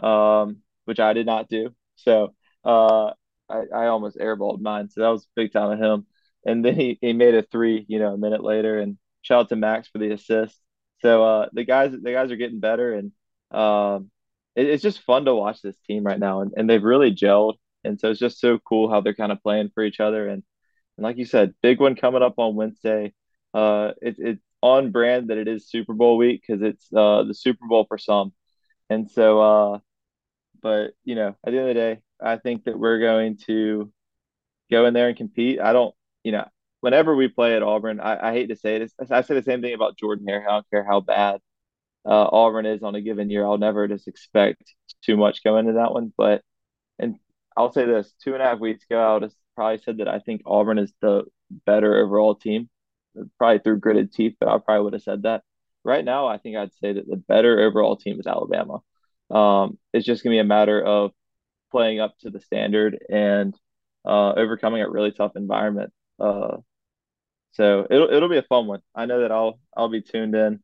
um, 0.00 0.58
which 0.84 1.00
I 1.00 1.12
did 1.14 1.26
not 1.26 1.48
do. 1.48 1.74
So 1.96 2.34
uh, 2.64 3.12
I, 3.48 3.62
I 3.74 3.86
almost 3.86 4.18
airballed 4.18 4.60
mine. 4.60 4.90
So 4.90 5.00
that 5.00 5.08
was 5.08 5.26
big 5.34 5.52
time 5.52 5.70
of 5.70 5.78
him. 5.78 6.06
And 6.46 6.64
then 6.64 6.76
he, 6.76 6.98
he 7.00 7.12
made 7.12 7.34
a 7.34 7.42
three, 7.42 7.84
you 7.88 7.98
know, 7.98 8.14
a 8.14 8.18
minute 8.18 8.42
later. 8.42 8.78
And 8.78 8.96
shout 9.22 9.40
out 9.40 9.48
to 9.50 9.56
Max 9.56 9.88
for 9.88 9.98
the 9.98 10.12
assist. 10.12 10.58
So 11.02 11.24
uh, 11.24 11.48
the 11.52 11.64
guys 11.64 11.92
the 11.92 12.12
guys 12.12 12.30
are 12.30 12.36
getting 12.36 12.60
better, 12.60 12.94
and 12.94 13.12
um, 13.50 14.10
it, 14.54 14.66
it's 14.66 14.82
just 14.82 15.02
fun 15.02 15.26
to 15.26 15.34
watch 15.34 15.60
this 15.60 15.76
team 15.86 16.04
right 16.04 16.18
now, 16.18 16.40
and, 16.40 16.52
and 16.56 16.70
they've 16.70 16.82
really 16.82 17.14
gelled. 17.14 17.56
And 17.84 18.00
so 18.00 18.10
it's 18.10 18.20
just 18.20 18.40
so 18.40 18.58
cool 18.58 18.90
how 18.90 19.00
they're 19.00 19.14
kind 19.14 19.32
of 19.32 19.42
playing 19.42 19.70
for 19.74 19.84
each 19.84 20.00
other. 20.00 20.26
And, 20.26 20.42
and 20.96 21.04
like 21.04 21.18
you 21.18 21.26
said, 21.26 21.54
big 21.62 21.80
one 21.80 21.94
coming 21.96 22.22
up 22.22 22.34
on 22.38 22.56
Wednesday. 22.56 23.12
Uh, 23.54 23.92
it, 24.02 24.16
it's 24.18 24.42
on 24.60 24.90
brand 24.90 25.28
that 25.28 25.38
it 25.38 25.48
is 25.48 25.68
Super 25.68 25.94
Bowl 25.94 26.16
week 26.16 26.42
because 26.46 26.62
it's 26.62 26.86
uh, 26.92 27.22
the 27.24 27.34
Super 27.34 27.66
Bowl 27.66 27.84
for 27.86 27.98
some. 27.98 28.32
And 28.90 29.10
so, 29.10 29.40
uh, 29.40 29.78
but 30.62 30.92
you 31.04 31.14
know, 31.14 31.36
at 31.44 31.52
the 31.52 31.58
end 31.58 31.68
of 31.68 31.68
the 31.68 31.74
day, 31.74 32.00
I 32.20 32.38
think 32.38 32.64
that 32.64 32.78
we're 32.78 32.98
going 33.00 33.38
to 33.46 33.92
go 34.70 34.86
in 34.86 34.94
there 34.94 35.08
and 35.08 35.16
compete. 35.16 35.60
I 35.60 35.72
don't, 35.72 35.94
you 36.26 36.32
know, 36.32 36.48
whenever 36.80 37.14
we 37.14 37.28
play 37.28 37.54
at 37.54 37.62
Auburn, 37.62 38.00
I, 38.00 38.30
I 38.30 38.32
hate 38.32 38.48
to 38.48 38.56
say 38.56 38.80
this. 38.80 38.92
I 39.08 39.20
say 39.20 39.34
the 39.34 39.42
same 39.42 39.62
thing 39.62 39.74
about 39.74 39.96
Jordan 39.96 40.26
Hare. 40.26 40.44
I 40.44 40.54
don't 40.54 40.70
care 40.70 40.84
how 40.84 40.98
bad 40.98 41.40
uh, 42.04 42.28
Auburn 42.32 42.66
is 42.66 42.82
on 42.82 42.96
a 42.96 43.00
given 43.00 43.30
year. 43.30 43.44
I'll 43.46 43.58
never 43.58 43.86
just 43.86 44.08
expect 44.08 44.74
too 45.04 45.16
much 45.16 45.44
going 45.44 45.68
into 45.68 45.78
that 45.78 45.92
one. 45.92 46.12
But 46.16 46.42
and 46.98 47.20
I'll 47.56 47.72
say 47.72 47.84
this: 47.84 48.12
two 48.24 48.34
and 48.34 48.42
a 48.42 48.44
half 48.44 48.58
weeks 48.58 48.84
ago, 48.90 48.98
I 48.98 49.12
would 49.12 49.22
have 49.22 49.32
probably 49.54 49.78
said 49.78 49.98
that 49.98 50.08
I 50.08 50.18
think 50.18 50.42
Auburn 50.44 50.78
is 50.78 50.92
the 51.00 51.26
better 51.64 51.96
overall 51.96 52.34
team, 52.34 52.68
probably 53.38 53.60
through 53.60 53.78
gritted 53.78 54.12
teeth. 54.12 54.34
But 54.40 54.48
I 54.48 54.58
probably 54.58 54.82
would 54.82 54.94
have 54.94 55.02
said 55.02 55.22
that. 55.22 55.44
Right 55.84 56.04
now, 56.04 56.26
I 56.26 56.38
think 56.38 56.56
I'd 56.56 56.74
say 56.74 56.92
that 56.94 57.06
the 57.06 57.16
better 57.18 57.60
overall 57.60 57.94
team 57.96 58.18
is 58.18 58.26
Alabama. 58.26 58.80
Um, 59.30 59.78
it's 59.92 60.04
just 60.04 60.24
gonna 60.24 60.34
be 60.34 60.40
a 60.40 60.44
matter 60.44 60.82
of 60.84 61.12
playing 61.70 62.00
up 62.00 62.18
to 62.22 62.30
the 62.30 62.40
standard 62.40 62.98
and 63.08 63.54
uh, 64.04 64.32
overcoming 64.32 64.82
a 64.82 64.90
really 64.90 65.12
tough 65.12 65.36
environment. 65.36 65.92
Uh, 66.18 66.58
so 67.52 67.86
it'll 67.90 68.10
it'll 68.12 68.28
be 68.28 68.38
a 68.38 68.42
fun 68.42 68.66
one. 68.66 68.80
I 68.94 69.06
know 69.06 69.22
that 69.22 69.32
I'll 69.32 69.58
I'll 69.76 69.88
be 69.88 70.02
tuned 70.02 70.34
in. 70.34 70.60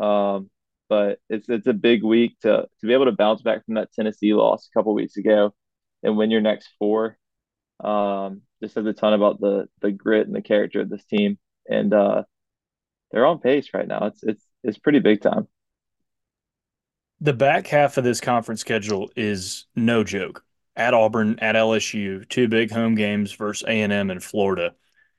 Um, 0.00 0.50
but 0.88 1.18
it's 1.28 1.48
it's 1.48 1.66
a 1.66 1.72
big 1.72 2.02
week 2.02 2.38
to 2.40 2.66
to 2.80 2.86
be 2.86 2.92
able 2.92 3.06
to 3.06 3.12
bounce 3.12 3.42
back 3.42 3.64
from 3.64 3.74
that 3.74 3.92
Tennessee 3.92 4.34
loss 4.34 4.68
a 4.68 4.78
couple 4.78 4.94
weeks 4.94 5.16
ago 5.16 5.54
and 6.02 6.16
win 6.16 6.30
your 6.30 6.40
next 6.40 6.68
four. 6.78 7.16
Um, 7.82 8.42
just 8.62 8.74
says 8.74 8.86
a 8.86 8.92
ton 8.92 9.14
about 9.14 9.40
the 9.40 9.68
the 9.80 9.90
grit 9.90 10.26
and 10.26 10.36
the 10.36 10.42
character 10.42 10.80
of 10.80 10.90
this 10.90 11.04
team, 11.04 11.38
and 11.68 11.92
uh, 11.92 12.24
they're 13.10 13.26
on 13.26 13.40
pace 13.40 13.68
right 13.74 13.88
now. 13.88 14.06
It's 14.06 14.22
it's 14.22 14.44
it's 14.62 14.78
pretty 14.78 15.00
big 15.00 15.22
time. 15.22 15.48
The 17.20 17.32
back 17.32 17.66
half 17.66 17.96
of 17.96 18.04
this 18.04 18.20
conference 18.20 18.60
schedule 18.60 19.10
is 19.16 19.66
no 19.74 20.04
joke. 20.04 20.44
At 20.76 20.92
Auburn, 20.92 21.38
at 21.38 21.54
LSU, 21.54 22.28
two 22.28 22.48
big 22.48 22.70
home 22.70 22.96
games 22.96 23.32
versus 23.32 23.64
A&M 23.68 24.10
and 24.10 24.22
Florida. 24.22 24.74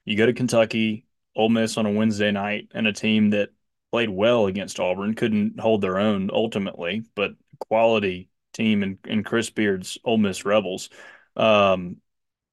You 0.06 0.18
go 0.18 0.26
to 0.26 0.34
Kentucky, 0.34 1.06
Ole 1.36 1.50
Miss 1.50 1.78
on 1.78 1.86
a 1.86 1.92
Wednesday 1.92 2.32
night, 2.32 2.72
and 2.74 2.88
a 2.88 2.94
team 2.94 3.32
that 3.32 3.50
played 3.92 4.10
well 4.10 4.46
against 4.48 4.80
Auburn, 4.80 5.16
couldn't 5.16 5.60
hold 5.60 5.82
their 5.82 5.98
own 6.00 6.30
ultimately, 6.34 7.04
but 7.16 7.36
quality 7.60 8.30
team 8.54 8.84
in, 8.84 9.00
in 9.06 9.24
Chris 9.24 9.50
Beard's 9.50 9.98
Ole 10.04 10.18
Miss 10.18 10.46
Rebels. 10.46 10.90
Um, 11.36 11.98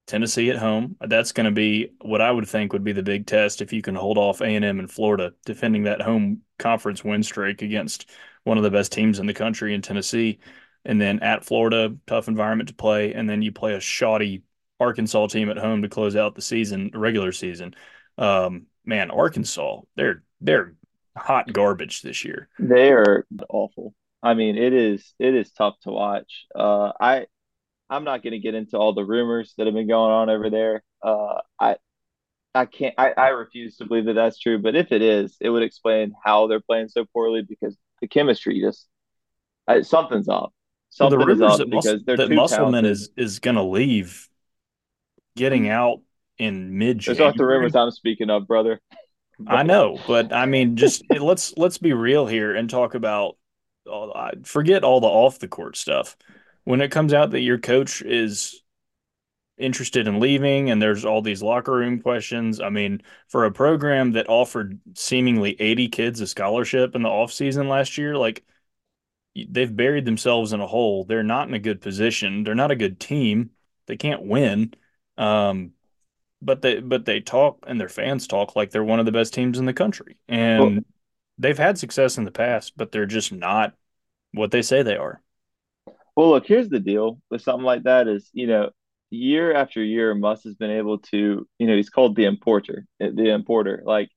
Tennessee 0.05 0.49
at 0.49 0.57
home. 0.57 0.97
That's 0.99 1.31
going 1.31 1.45
to 1.45 1.51
be 1.51 1.91
what 2.01 2.21
I 2.21 2.29
would 2.31 2.47
think 2.47 2.73
would 2.73 2.83
be 2.83 2.91
the 2.91 3.03
big 3.03 3.25
test 3.25 3.61
if 3.61 3.71
you 3.71 3.81
can 3.81 3.95
hold 3.95 4.17
off 4.17 4.41
A&M 4.41 4.63
and 4.79 4.91
Florida, 4.91 5.33
defending 5.45 5.83
that 5.83 6.01
home 6.01 6.41
conference 6.59 7.03
win 7.03 7.23
streak 7.23 7.61
against 7.61 8.09
one 8.43 8.57
of 8.57 8.63
the 8.63 8.71
best 8.71 8.91
teams 8.91 9.19
in 9.19 9.25
the 9.27 9.33
country 9.33 9.73
in 9.73 9.81
Tennessee. 9.81 10.39
and 10.85 10.99
then 10.99 11.19
at 11.21 11.45
Florida, 11.45 11.95
tough 12.07 12.27
environment 12.27 12.69
to 12.69 12.75
play, 12.75 13.13
and 13.13 13.29
then 13.29 13.41
you 13.41 13.51
play 13.51 13.73
a 13.73 13.79
shoddy 13.79 14.43
Arkansas 14.83 15.27
team 15.27 15.49
at 15.49 15.57
home 15.57 15.81
to 15.81 15.89
close 15.89 16.15
out 16.15 16.35
the 16.35 16.41
season, 16.41 16.91
regular 16.93 17.31
season. 17.31 17.73
Um, 18.17 18.67
man, 18.85 19.11
Arkansas, 19.11 19.81
they're 19.95 20.23
they're 20.41 20.75
hot 21.17 21.51
garbage 21.51 22.01
this 22.01 22.25
year. 22.25 22.49
They 22.59 22.91
are 22.91 23.25
awful. 23.49 23.93
I 24.21 24.33
mean, 24.33 24.57
it 24.57 24.73
is 24.73 25.13
it 25.19 25.33
is 25.35 25.51
tough 25.51 25.75
to 25.83 25.91
watch. 25.91 26.45
Uh, 26.53 26.91
I 26.99 27.25
I'm 27.89 28.03
not 28.03 28.23
going 28.23 28.33
to 28.33 28.39
get 28.39 28.55
into 28.55 28.77
all 28.77 28.93
the 28.93 29.05
rumors 29.05 29.53
that 29.57 29.67
have 29.67 29.75
been 29.75 29.87
going 29.87 30.11
on 30.11 30.29
over 30.29 30.49
there. 30.49 30.83
Uh, 31.01 31.39
I 31.59 31.77
I 32.55 32.65
can't. 32.65 32.95
I, 32.97 33.11
I 33.11 33.27
refuse 33.29 33.77
to 33.77 33.85
believe 33.85 34.05
that 34.05 34.13
that's 34.13 34.39
true. 34.39 34.59
But 34.59 34.75
if 34.75 34.91
it 34.91 35.01
is, 35.01 35.37
it 35.39 35.49
would 35.49 35.63
explain 35.63 36.13
how 36.23 36.47
they're 36.47 36.59
playing 36.59 36.89
so 36.89 37.05
poorly 37.13 37.41
because 37.41 37.77
the 38.01 38.07
chemistry 38.07 38.59
just 38.59 38.87
I, 39.67 39.81
something's 39.81 40.27
off. 40.27 40.51
Something 40.89 41.19
well, 41.19 41.27
the 41.27 41.33
is 41.33 41.41
up 41.41 41.57
that 41.57 41.69
because 41.69 42.03
Mus- 42.05 42.17
that 42.17 42.29
Musselman 42.31 42.83
talented. 42.83 42.91
is 42.91 43.09
is 43.17 43.39
going 43.39 43.55
to 43.55 43.63
leave, 43.63 44.27
getting 45.35 45.65
hmm. 45.65 45.71
out 45.71 46.01
in 46.37 46.77
mid 46.77 47.01
Those 47.05 47.19
aren't 47.19 47.37
the 47.37 47.43
January. 47.43 47.45
rumors 47.45 47.75
I'm 47.75 47.91
speaking 47.91 48.29
of, 48.29 48.47
brother. 48.47 48.81
I 49.47 49.63
know, 49.63 49.99
but 50.07 50.31
I 50.33 50.45
mean, 50.45 50.75
just 50.75 51.03
let's 51.09 51.53
let's 51.57 51.77
be 51.77 51.93
real 51.93 52.25
here 52.27 52.55
and 52.55 52.69
talk 52.69 52.95
about. 52.95 53.37
all- 53.87 54.13
I- 54.13 54.33
Forget 54.43 54.83
all 54.83 55.01
the 55.01 55.07
off 55.07 55.39
the 55.39 55.47
court 55.47 55.77
stuff. 55.77 56.15
When 56.65 56.81
it 56.81 56.91
comes 56.91 57.13
out 57.13 57.31
that 57.31 57.41
your 57.41 57.57
coach 57.59 58.01
is 58.01 58.63
interested 59.57 60.07
in 60.07 60.19
leaving 60.19 60.69
and 60.71 60.81
there's 60.81 61.05
all 61.05 61.21
these 61.21 61.43
locker 61.43 61.73
room 61.73 62.01
questions. 62.01 62.59
I 62.59 62.69
mean, 62.69 63.01
for 63.27 63.45
a 63.45 63.51
program 63.51 64.13
that 64.13 64.29
offered 64.29 64.79
seemingly 64.95 65.55
80 65.61 65.89
kids 65.89 66.21
a 66.21 66.27
scholarship 66.27 66.95
in 66.95 67.03
the 67.03 67.09
offseason 67.09 67.67
last 67.69 67.97
year, 67.97 68.17
like 68.17 68.43
they've 69.35 69.75
buried 69.75 70.05
themselves 70.05 70.53
in 70.53 70.61
a 70.61 70.67
hole. 70.67 71.05
They're 71.05 71.23
not 71.23 71.47
in 71.47 71.53
a 71.53 71.59
good 71.59 71.81
position. 71.81 72.43
They're 72.43 72.55
not 72.55 72.71
a 72.71 72.75
good 72.75 72.99
team. 72.99 73.51
They 73.87 73.97
can't 73.97 74.23
win. 74.23 74.73
Um, 75.17 75.73
but 76.41 76.61
they 76.61 76.79
but 76.79 77.05
they 77.05 77.21
talk 77.21 77.63
and 77.67 77.79
their 77.79 77.89
fans 77.89 78.27
talk 78.27 78.55
like 78.55 78.71
they're 78.71 78.83
one 78.83 78.99
of 78.99 79.05
the 79.05 79.11
best 79.11 79.33
teams 79.33 79.59
in 79.59 79.65
the 79.65 79.73
country. 79.73 80.17
well, 80.55 80.73
And 80.73 80.85
they've 81.37 81.57
had 81.57 81.77
success 81.77 82.17
in 82.17 82.25
the 82.25 82.31
past, 82.31 82.73
but 82.77 82.91
they're 82.91 83.05
just 83.05 83.31
not 83.31 83.75
what 84.33 84.51
they 84.51 84.61
say 84.61 84.83
they 84.83 84.97
are. 84.97 85.21
well, 86.15 86.29
look. 86.29 86.45
Here's 86.45 86.69
the 86.69 86.79
deal 86.79 87.19
with 87.29 87.41
something 87.41 87.65
like 87.65 87.83
that 87.83 88.07
is 88.07 88.29
you 88.33 88.47
know 88.47 88.69
year 89.09 89.53
after 89.53 89.83
year, 89.83 90.13
Muss 90.15 90.43
has 90.43 90.55
been 90.55 90.71
able 90.71 90.99
to 90.99 91.47
you 91.59 91.67
know 91.67 91.75
he's 91.75 91.89
called 91.89 92.15
the 92.15 92.25
importer, 92.25 92.85
the 92.99 93.29
importer. 93.33 93.83
Like 93.85 94.09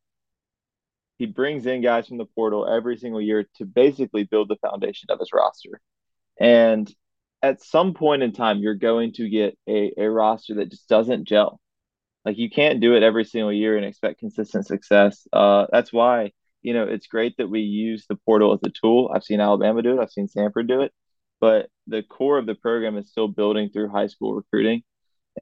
he 1.19 1.27
brings 1.27 1.67
in 1.67 1.81
guys 1.83 2.09
from 2.09 2.19
the 2.19 2.27
portal 2.27 2.67
every 2.69 2.97
single 2.97 3.21
year 3.21 3.47
to 3.57 3.65
basically 3.65 4.25
build 4.25 4.49
the 4.49 4.57
foundation 4.57 5.09
of 5.11 5.19
his 5.19 5.31
roster. 5.33 5.81
And 6.39 6.93
at 7.43 7.63
some 7.63 7.95
point 7.95 8.23
in 8.23 8.33
time, 8.33 8.59
you're 8.59 8.75
going 8.75 9.13
to 9.15 9.29
get 9.29 9.59
a, 9.69 9.93
a 9.99 10.11
roster 10.11 10.55
that 10.55 10.71
just 10.71 10.89
doesn't 10.89 11.29
gel. 11.29 11.61
Like 12.25 12.39
you 12.39 12.51
can't 12.51 12.81
do 12.81 12.95
it 12.95 13.03
every 13.03 13.25
single 13.25 13.53
year 13.53 13.77
and 13.77 13.87
expect 13.87 14.19
consistent 14.19 14.67
success. 14.67 15.27
Uh, 15.33 15.67
that's 15.71 15.93
why 15.93 16.33
you 16.63 16.75
know 16.75 16.85
it's 16.85 17.07
great 17.07 17.37
that 17.39 17.49
we 17.49 17.61
use 17.61 18.05
the 18.09 18.17
portal 18.17 18.53
as 18.53 18.61
a 18.65 18.71
tool. 18.71 19.11
I've 19.15 19.25
seen 19.25 19.41
Alabama 19.41 19.83
do 19.83 19.97
it. 19.97 20.03
I've 20.03 20.11
seen 20.11 20.27
Samford 20.29 20.67
do 20.67 20.81
it. 20.81 20.93
But 21.41 21.69
the 21.87 22.03
core 22.03 22.39
of 22.39 22.47
the 22.47 22.55
program 22.55 22.97
is 22.97 23.11
still 23.11 23.29
building 23.29 23.71
through 23.71 23.91
high 23.91 24.09
school 24.09 24.35
recruiting 24.35 24.83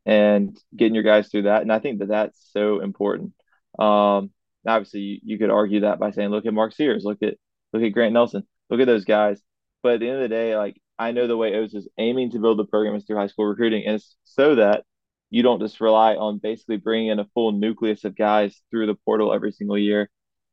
and 0.04 0.58
getting 0.76 0.94
your 0.94 1.04
guys 1.04 1.28
through 1.28 1.42
that. 1.42 1.62
And 1.62 1.72
I 1.72 1.78
think 1.78 2.00
that 2.00 2.08
that's 2.08 2.50
so 2.52 2.80
important. 2.80 3.32
Um, 3.78 4.30
obviously, 4.66 5.00
you, 5.00 5.20
you 5.22 5.38
could 5.38 5.50
argue 5.50 5.80
that 5.80 5.98
by 5.98 6.10
saying, 6.10 6.30
look 6.30 6.46
at 6.46 6.54
Mark 6.54 6.74
Sears, 6.74 7.04
look 7.04 7.22
at 7.22 7.34
look 7.72 7.82
at 7.82 7.92
Grant 7.92 8.12
Nelson, 8.12 8.46
look 8.70 8.80
at 8.80 8.86
those 8.86 9.04
guys. 9.04 9.40
But 9.82 9.94
at 9.94 10.00
the 10.00 10.08
end 10.08 10.16
of 10.16 10.22
the 10.22 10.28
day, 10.28 10.56
like 10.56 10.76
I 10.98 11.12
know 11.12 11.26
the 11.26 11.36
way 11.36 11.54
O's 11.54 11.74
is 11.74 11.88
aiming 11.98 12.30
to 12.32 12.38
build 12.38 12.58
the 12.58 12.64
program 12.64 12.94
is 12.94 13.04
through 13.04 13.16
high 13.16 13.26
school 13.26 13.46
recruiting, 13.46 13.84
and 13.86 13.96
it's 13.96 14.16
so 14.24 14.56
that 14.56 14.84
you 15.30 15.42
don't 15.42 15.60
just 15.60 15.80
rely 15.80 16.14
on 16.14 16.38
basically 16.38 16.76
bringing 16.76 17.08
in 17.08 17.18
a 17.18 17.28
full 17.34 17.52
nucleus 17.52 18.04
of 18.04 18.16
guys 18.16 18.60
through 18.70 18.86
the 18.86 18.94
portal 18.94 19.32
every 19.32 19.52
single 19.52 19.78
year. 19.78 20.08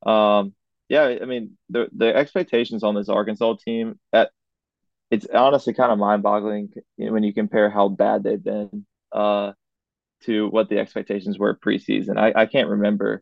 Um, 0.06 0.54
yeah, 0.89 1.17
I 1.21 1.25
mean 1.25 1.58
the 1.69 1.88
the 1.95 2.15
expectations 2.15 2.84
on 2.84 2.95
this 2.95 3.10
Arkansas 3.10 3.56
team 3.65 3.99
at 4.12 4.32
it's 5.12 5.27
honestly 5.34 5.73
kind 5.73 5.91
of 5.91 5.99
mind-boggling 5.99 6.69
when 6.97 7.23
you 7.23 7.34
compare 7.34 7.69
how 7.69 7.89
bad 7.89 8.23
they've 8.23 8.43
been 8.43 8.86
uh, 9.12 9.51
to 10.23 10.47
what 10.49 10.69
the 10.69 10.80
expectations 10.80 11.38
were 11.38 11.56
preseason. 11.56 12.17
I, 12.17 12.43
I 12.43 12.45
can't 12.45 12.69
remember 12.69 13.21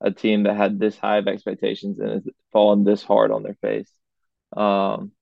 a 0.00 0.10
team 0.10 0.44
that 0.44 0.56
had 0.56 0.78
this 0.78 0.98
high 0.98 1.18
of 1.18 1.28
expectations 1.28 1.98
and 2.00 2.10
has 2.10 2.28
fallen 2.52 2.84
this 2.84 3.02
hard 3.02 3.30
on 3.30 3.42
their 3.44 3.56
face. 3.62 3.90
Um, 4.56 5.12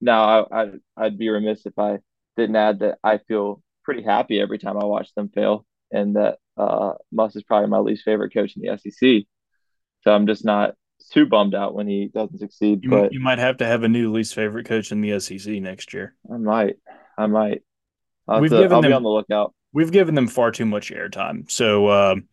now, 0.00 0.46
I, 0.50 0.62
I 0.62 0.70
I'd 0.96 1.18
be 1.18 1.28
remiss 1.28 1.66
if 1.66 1.78
I 1.78 1.98
didn't 2.36 2.56
add 2.56 2.80
that 2.80 2.98
I 3.02 3.18
feel 3.18 3.62
pretty 3.84 4.02
happy 4.02 4.40
every 4.40 4.58
time 4.58 4.76
I 4.76 4.84
watch 4.84 5.12
them 5.14 5.28
fail, 5.28 5.66
and 5.90 6.16
that 6.16 6.38
uh, 6.56 6.92
Muss 7.12 7.36
is 7.36 7.42
probably 7.42 7.68
my 7.68 7.78
least 7.78 8.04
favorite 8.04 8.32
coach 8.32 8.56
in 8.56 8.62
the 8.62 8.78
SEC. 8.78 9.24
So 10.02 10.12
I'm 10.12 10.26
just 10.26 10.44
not 10.44 10.74
too 11.10 11.26
bummed 11.26 11.54
out 11.54 11.74
when 11.74 11.88
he 11.88 12.08
doesn't 12.08 12.38
succeed, 12.38 12.84
You 12.84 12.90
but 12.90 13.12
you 13.12 13.20
might 13.20 13.38
have 13.38 13.58
to 13.58 13.66
have 13.66 13.82
a 13.82 13.88
new 13.88 14.12
least 14.12 14.34
favorite 14.34 14.66
coach 14.66 14.92
in 14.92 15.00
the 15.00 15.18
SEC 15.20 15.54
next 15.60 15.92
year. 15.92 16.14
I 16.32 16.36
might, 16.36 16.76
I 17.18 17.26
might. 17.26 17.62
I'll, 18.28 18.40
We've 18.40 18.50
to, 18.50 18.56
given 18.56 18.72
I'll 18.72 18.82
be 18.82 18.92
on 18.92 19.02
them 19.02 19.02
the 19.02 19.08
lookout. 19.08 19.54
we've 19.72 19.90
given 19.92 20.14
them 20.14 20.28
far 20.28 20.50
too 20.50 20.66
much 20.66 20.90
airtime. 20.90 21.50
So 21.50 21.90
um, 21.90 22.28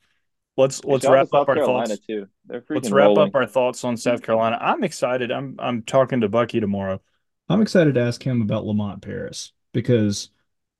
let's 0.55 0.83
let's 0.85 1.05
shout 1.05 1.13
wrap 1.13 1.33
up 1.33 1.49
our 1.49 1.55
Carolina 1.55 1.95
thoughts. 1.95 1.99
too. 2.05 2.27
Let's 2.73 2.91
wrap 2.91 3.17
up 3.17 3.35
our 3.35 3.45
thoughts 3.45 3.83
on 3.83 3.97
South 3.97 4.21
Carolina. 4.21 4.57
I'm 4.59 4.83
excited. 4.83 5.31
I'm 5.31 5.55
I'm 5.59 5.83
talking 5.83 6.21
to 6.21 6.29
Bucky 6.29 6.59
tomorrow. 6.59 7.01
I'm 7.49 7.61
excited 7.61 7.95
to 7.95 8.01
ask 8.01 8.21
him 8.21 8.41
about 8.41 8.65
Lamont 8.65 9.01
Paris 9.01 9.53
because 9.73 10.29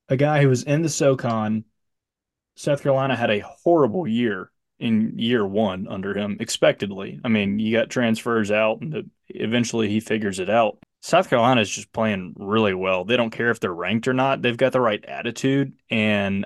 a 0.10 0.18
guy 0.18 0.42
who 0.42 0.50
was 0.50 0.64
in 0.64 0.82
the 0.82 0.90
SoCon, 0.90 1.64
South 2.56 2.84
Carolina 2.84 3.16
had 3.16 3.32
a 3.32 3.44
horrible 3.64 4.08
year 4.08 4.52
in 4.80 5.18
year 5.18 5.46
one 5.46 5.88
under 5.88 6.14
him, 6.14 6.38
expectedly. 6.40 7.20
I 7.24 7.30
mean, 7.30 7.60
you 7.60 7.76
got 7.76 7.90
transfers 7.90 8.52
out, 8.52 8.82
and 8.82 9.10
eventually 9.30 9.90
he 9.90 10.00
figures 10.00 10.40
it 10.40 10.50
out. 10.50 10.78
South 11.02 11.30
Carolina 11.30 11.62
is 11.62 11.70
just 11.70 11.92
playing 11.94 12.34
really 12.38 12.74
well. 12.74 13.06
They 13.06 13.18
don't 13.18 13.32
care 13.32 13.50
if 13.50 13.60
they're 13.60 13.74
ranked 13.74 14.08
or 14.08 14.14
not. 14.14 14.42
They've 14.42 14.58
got 14.58 14.74
the 14.74 14.82
right 14.82 15.04
attitude, 15.06 15.74
and 15.90 16.46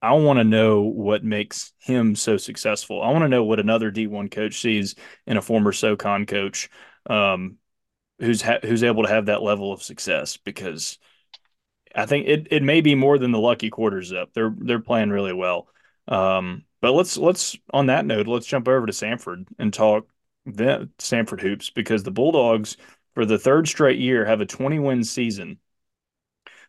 I 0.00 0.12
want 0.14 0.38
to 0.38 0.44
know 0.44 0.82
what 0.82 1.24
makes 1.24 1.72
him 1.78 2.14
so 2.14 2.36
successful. 2.36 3.02
I 3.02 3.10
want 3.10 3.24
to 3.24 3.28
know 3.28 3.44
what 3.44 3.60
another 3.60 3.90
D1 3.90 4.30
coach 4.30 4.60
sees 4.60 4.94
in 5.26 5.36
a 5.36 5.42
former 5.42 5.72
SoCon 5.72 6.26
coach 6.26 6.70
um, 7.10 7.56
who's 8.20 8.42
ha- 8.42 8.60
who's 8.62 8.82
able 8.82 9.04
to 9.04 9.08
have 9.08 9.26
that 9.26 9.42
level 9.42 9.72
of 9.72 9.82
success 9.82 10.36
because 10.36 10.98
I 11.94 12.06
think 12.06 12.26
it, 12.28 12.48
it 12.50 12.62
may 12.62 12.80
be 12.80 12.94
more 12.94 13.18
than 13.18 13.32
the 13.32 13.38
lucky 13.38 13.70
quarters 13.70 14.12
up. 14.12 14.32
They're 14.32 14.54
they're 14.56 14.80
playing 14.80 15.10
really 15.10 15.32
well. 15.32 15.68
Um, 16.06 16.64
but 16.80 16.92
let's 16.92 17.16
let's 17.16 17.56
on 17.72 17.86
that 17.86 18.06
note, 18.06 18.26
let's 18.26 18.46
jump 18.46 18.68
over 18.68 18.86
to 18.86 18.92
Samford 18.92 19.46
and 19.58 19.72
talk 19.72 20.08
the 20.46 20.88
Samford 20.98 21.40
hoops 21.40 21.70
because 21.70 22.02
the 22.02 22.10
Bulldogs 22.10 22.76
for 23.14 23.24
the 23.26 23.38
third 23.38 23.68
straight 23.68 23.98
year 23.98 24.24
have 24.24 24.40
a 24.40 24.46
20 24.46 24.78
win 24.78 25.04
season. 25.04 25.58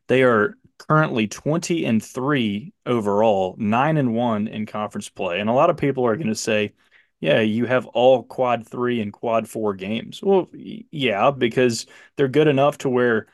They 0.08 0.24
are 0.24 0.56
currently 0.80 1.28
20 1.28 1.86
and 1.86 2.04
3 2.04 2.74
overall, 2.86 3.56
9 3.60 3.98
and 3.98 4.14
1 4.16 4.48
in 4.48 4.66
conference 4.66 5.10
play. 5.10 5.40
And 5.40 5.50
a 5.50 5.54
lot 5.54 5.70
of 5.70 5.78
people 5.78 6.06
are 6.06 6.16
going 6.16 6.28
to 6.28 6.36
say, 6.36 6.74
yeah, 7.20 7.42
you 7.42 7.66
have 7.66 7.86
all 7.88 8.24
quad 8.24 8.68
3 8.68 9.02
and 9.02 9.12
quad 9.12 9.48
4 9.50 9.74
games. 9.76 10.22
Well, 10.24 10.48
yeah, 10.54 11.32
because 11.32 11.86
they're 12.16 12.28
good 12.28 12.48
enough 12.48 12.80
to 12.80 12.90
where 12.90 13.28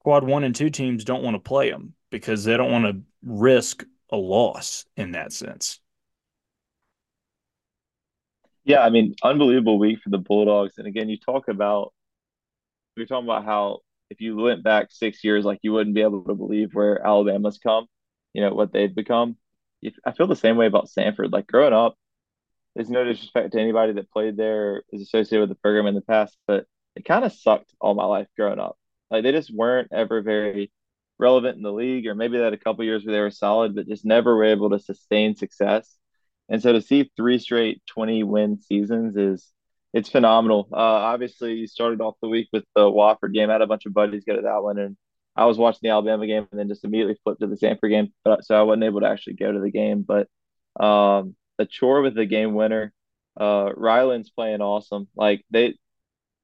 quad 0.00 0.24
1 0.24 0.44
and 0.44 0.54
2 0.54 0.70
teams 0.70 1.04
don't 1.04 1.22
want 1.22 1.34
to 1.34 1.40
play 1.40 1.70
them 1.70 1.94
because 2.10 2.44
they 2.44 2.56
don't 2.56 2.72
want 2.72 2.86
to 2.86 3.02
risk 3.22 3.84
a 4.10 4.16
loss 4.16 4.86
in 4.96 5.12
that 5.12 5.32
sense. 5.32 5.80
Yeah, 8.64 8.80
I 8.80 8.90
mean, 8.90 9.14
unbelievable 9.22 9.78
week 9.78 10.00
for 10.02 10.10
the 10.10 10.18
Bulldogs. 10.18 10.78
And 10.78 10.86
again, 10.86 11.08
you 11.08 11.16
talk 11.18 11.48
about 11.48 11.92
you're 12.96 13.06
talking 13.06 13.26
about 13.26 13.44
how 13.44 13.80
if 14.10 14.20
you 14.20 14.36
went 14.36 14.62
back 14.62 14.88
six 14.90 15.22
years, 15.22 15.44
like 15.44 15.60
you 15.62 15.72
wouldn't 15.72 15.94
be 15.94 16.02
able 16.02 16.24
to 16.24 16.34
believe 16.34 16.74
where 16.74 17.04
Alabama's 17.04 17.58
come, 17.58 17.86
you 18.32 18.42
know, 18.42 18.54
what 18.54 18.72
they've 18.72 18.94
become. 18.94 19.36
I 20.04 20.12
feel 20.12 20.26
the 20.26 20.36
same 20.36 20.56
way 20.56 20.66
about 20.66 20.88
Samford. 20.88 21.32
Like 21.32 21.46
growing 21.46 21.72
up, 21.72 21.96
there's 22.78 22.90
no 22.90 23.02
disrespect 23.02 23.50
to 23.50 23.60
anybody 23.60 23.92
that 23.94 24.08
played 24.12 24.36
there 24.36 24.84
is 24.92 25.02
associated 25.02 25.40
with 25.40 25.48
the 25.48 25.60
program 25.60 25.88
in 25.88 25.96
the 25.96 26.00
past, 26.00 26.36
but 26.46 26.64
it 26.94 27.04
kind 27.04 27.24
of 27.24 27.32
sucked 27.32 27.74
all 27.80 27.94
my 27.94 28.04
life 28.04 28.28
growing 28.36 28.60
up. 28.60 28.78
Like 29.10 29.24
they 29.24 29.32
just 29.32 29.52
weren't 29.52 29.88
ever 29.92 30.22
very 30.22 30.70
relevant 31.18 31.56
in 31.56 31.64
the 31.64 31.72
league, 31.72 32.06
or 32.06 32.14
maybe 32.14 32.38
had 32.38 32.52
a 32.52 32.56
couple 32.56 32.84
years 32.84 33.04
where 33.04 33.12
they 33.12 33.20
were 33.20 33.32
solid, 33.32 33.74
but 33.74 33.88
just 33.88 34.04
never 34.04 34.36
were 34.36 34.44
able 34.44 34.70
to 34.70 34.78
sustain 34.78 35.34
success. 35.34 35.92
And 36.48 36.62
so 36.62 36.72
to 36.72 36.80
see 36.80 37.10
three 37.16 37.40
straight 37.40 37.82
20 37.88 38.22
win 38.22 38.60
seasons 38.60 39.16
is 39.16 39.44
it's 39.92 40.08
phenomenal. 40.08 40.68
Uh, 40.72 40.76
obviously, 40.76 41.54
you 41.54 41.66
started 41.66 42.00
off 42.00 42.14
the 42.22 42.28
week 42.28 42.46
with 42.52 42.64
the 42.76 42.82
Wofford 42.82 43.34
game. 43.34 43.50
I 43.50 43.54
had 43.54 43.62
a 43.62 43.66
bunch 43.66 43.86
of 43.86 43.92
buddies 43.92 44.22
go 44.24 44.36
to 44.36 44.42
that 44.42 44.62
one, 44.62 44.78
and 44.78 44.96
I 45.34 45.46
was 45.46 45.58
watching 45.58 45.80
the 45.82 45.88
Alabama 45.88 46.28
game 46.28 46.46
and 46.52 46.60
then 46.60 46.68
just 46.68 46.84
immediately 46.84 47.18
flipped 47.24 47.40
to 47.40 47.48
the 47.48 47.56
Samford 47.56 47.90
game, 47.90 48.12
but, 48.24 48.44
so 48.44 48.54
I 48.54 48.62
wasn't 48.62 48.84
able 48.84 49.00
to 49.00 49.08
actually 49.08 49.34
go 49.34 49.50
to 49.50 49.58
the 49.58 49.72
game. 49.72 50.06
But 50.06 50.28
um, 50.78 51.34
Achor 51.60 52.00
with 52.02 52.14
the 52.14 52.26
game 52.26 52.54
winner. 52.54 52.92
Uh, 53.38 53.70
Rylan's 53.76 54.30
playing 54.30 54.60
awesome. 54.60 55.08
Like 55.16 55.44
they, 55.50 55.74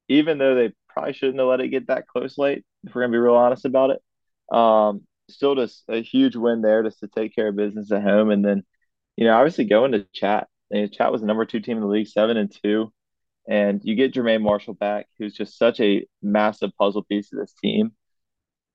even 0.07 0.37
though 0.37 0.55
they 0.55 0.73
probably 0.89 1.13
shouldn't 1.13 1.39
have 1.39 1.47
let 1.47 1.61
it 1.61 1.69
get 1.69 1.87
that 1.87 2.07
close 2.07 2.37
late, 2.37 2.65
if 2.83 2.95
we're 2.95 3.01
gonna 3.01 3.11
be 3.11 3.17
real 3.17 3.35
honest 3.35 3.65
about 3.65 3.91
it. 3.91 4.55
Um, 4.55 5.01
still 5.29 5.55
just 5.55 5.83
a 5.89 6.01
huge 6.01 6.35
win 6.35 6.61
there 6.61 6.83
just 6.83 6.99
to 6.99 7.07
take 7.07 7.35
care 7.35 7.47
of 7.49 7.55
business 7.55 7.91
at 7.91 8.03
home. 8.03 8.29
And 8.29 8.45
then, 8.45 8.63
you 9.17 9.25
know, 9.25 9.35
obviously 9.35 9.65
going 9.65 9.93
to 9.93 10.07
chat. 10.13 10.47
And 10.71 10.91
chat 10.91 11.11
was 11.11 11.21
the 11.21 11.27
number 11.27 11.45
two 11.45 11.59
team 11.59 11.77
in 11.77 11.83
the 11.83 11.89
league, 11.89 12.07
seven 12.07 12.37
and 12.37 12.51
two. 12.63 12.91
And 13.47 13.81
you 13.83 13.95
get 13.95 14.13
Jermaine 14.13 14.41
Marshall 14.41 14.73
back, 14.73 15.07
who's 15.19 15.33
just 15.35 15.57
such 15.57 15.79
a 15.79 16.05
massive 16.21 16.71
puzzle 16.79 17.03
piece 17.03 17.31
of 17.31 17.39
this 17.39 17.53
team 17.61 17.93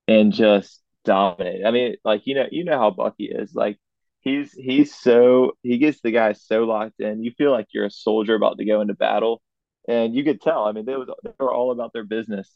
and 0.09 0.33
just 0.33 0.83
dominate. 1.05 1.64
I 1.66 1.70
mean, 1.70 1.96
like 2.05 2.26
you 2.26 2.35
know, 2.35 2.46
you 2.50 2.64
know 2.64 2.79
how 2.79 2.90
Bucky 2.90 3.24
is. 3.26 3.55
Like 3.55 3.79
he's 4.20 4.52
he's 4.52 4.94
so 4.94 5.52
he 5.62 5.78
gets 5.78 6.00
the 6.00 6.11
guys 6.12 6.42
so 6.44 6.64
locked 6.64 7.00
in. 7.00 7.22
You 7.24 7.33
feel 7.37 7.50
like 7.52 7.68
you're 7.72 7.87
a 7.87 7.90
soldier 7.90 8.35
about 8.35 8.59
to 8.59 8.64
go 8.64 8.80
into 8.80 8.94
battle, 8.94 9.42
and 9.88 10.14
you 10.14 10.24
could 10.24 10.40
tell. 10.40 10.64
I 10.64 10.72
mean, 10.72 10.85
they 10.87 10.96
was 10.96 11.09
they 11.24 11.33
were 11.38 11.52
all 11.52 11.72
about 11.72 11.92
their 11.92 12.04
business. 12.04 12.50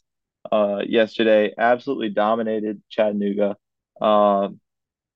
Uh, 0.51 0.81
yesterday, 0.87 1.53
absolutely 1.57 2.11
dominated 2.11 2.83
Chattanooga. 2.91 3.57
Um, 4.01 4.61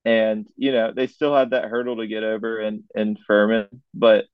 and 0.04 0.46
you 0.56 0.72
know 0.72 0.92
they 0.94 1.06
still 1.06 1.34
had 1.37 1.50
that 1.50 1.64
hurdle 1.66 1.96
to 1.96 2.06
get 2.06 2.22
over 2.24 2.61
in 2.61 2.84
in 2.94 3.16
Furman, 3.26 3.68
but 3.94 4.26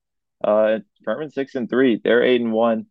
uh, 0.43 0.81
Furman 1.05 1.31
six 1.31 1.55
and 1.55 1.69
three, 1.69 2.01
they're 2.03 2.23
eight 2.23 2.41
and 2.41 2.53
one. 2.53 2.87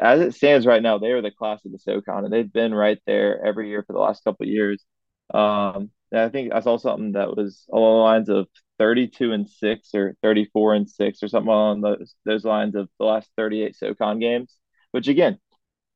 As 0.00 0.20
it 0.20 0.34
stands 0.34 0.66
right 0.66 0.82
now, 0.82 0.98
they 0.98 1.12
are 1.12 1.22
the 1.22 1.30
class 1.30 1.64
of 1.64 1.72
the 1.72 1.78
SoCon, 1.78 2.24
and 2.24 2.32
they've 2.32 2.52
been 2.52 2.74
right 2.74 2.98
there 3.06 3.44
every 3.44 3.68
year 3.68 3.82
for 3.86 3.92
the 3.92 3.98
last 3.98 4.24
couple 4.24 4.46
years. 4.46 4.84
Um, 5.32 5.90
I 6.18 6.28
think 6.28 6.52
I 6.52 6.60
saw 6.60 6.76
something 6.76 7.12
that 7.12 7.36
was 7.36 7.66
along 7.72 7.98
the 7.98 8.02
lines 8.02 8.28
of 8.28 8.48
32 8.78 9.32
and 9.32 9.48
six 9.48 9.94
or 9.94 10.16
34 10.22 10.74
and 10.74 10.90
six 10.90 11.22
or 11.22 11.28
something 11.28 11.48
along 11.48 11.80
those 11.82 12.14
those 12.24 12.44
lines 12.44 12.74
of 12.74 12.88
the 12.98 13.06
last 13.06 13.30
38 13.36 13.76
SoCon 13.76 14.18
games. 14.18 14.56
Which 14.92 15.08
again, 15.08 15.38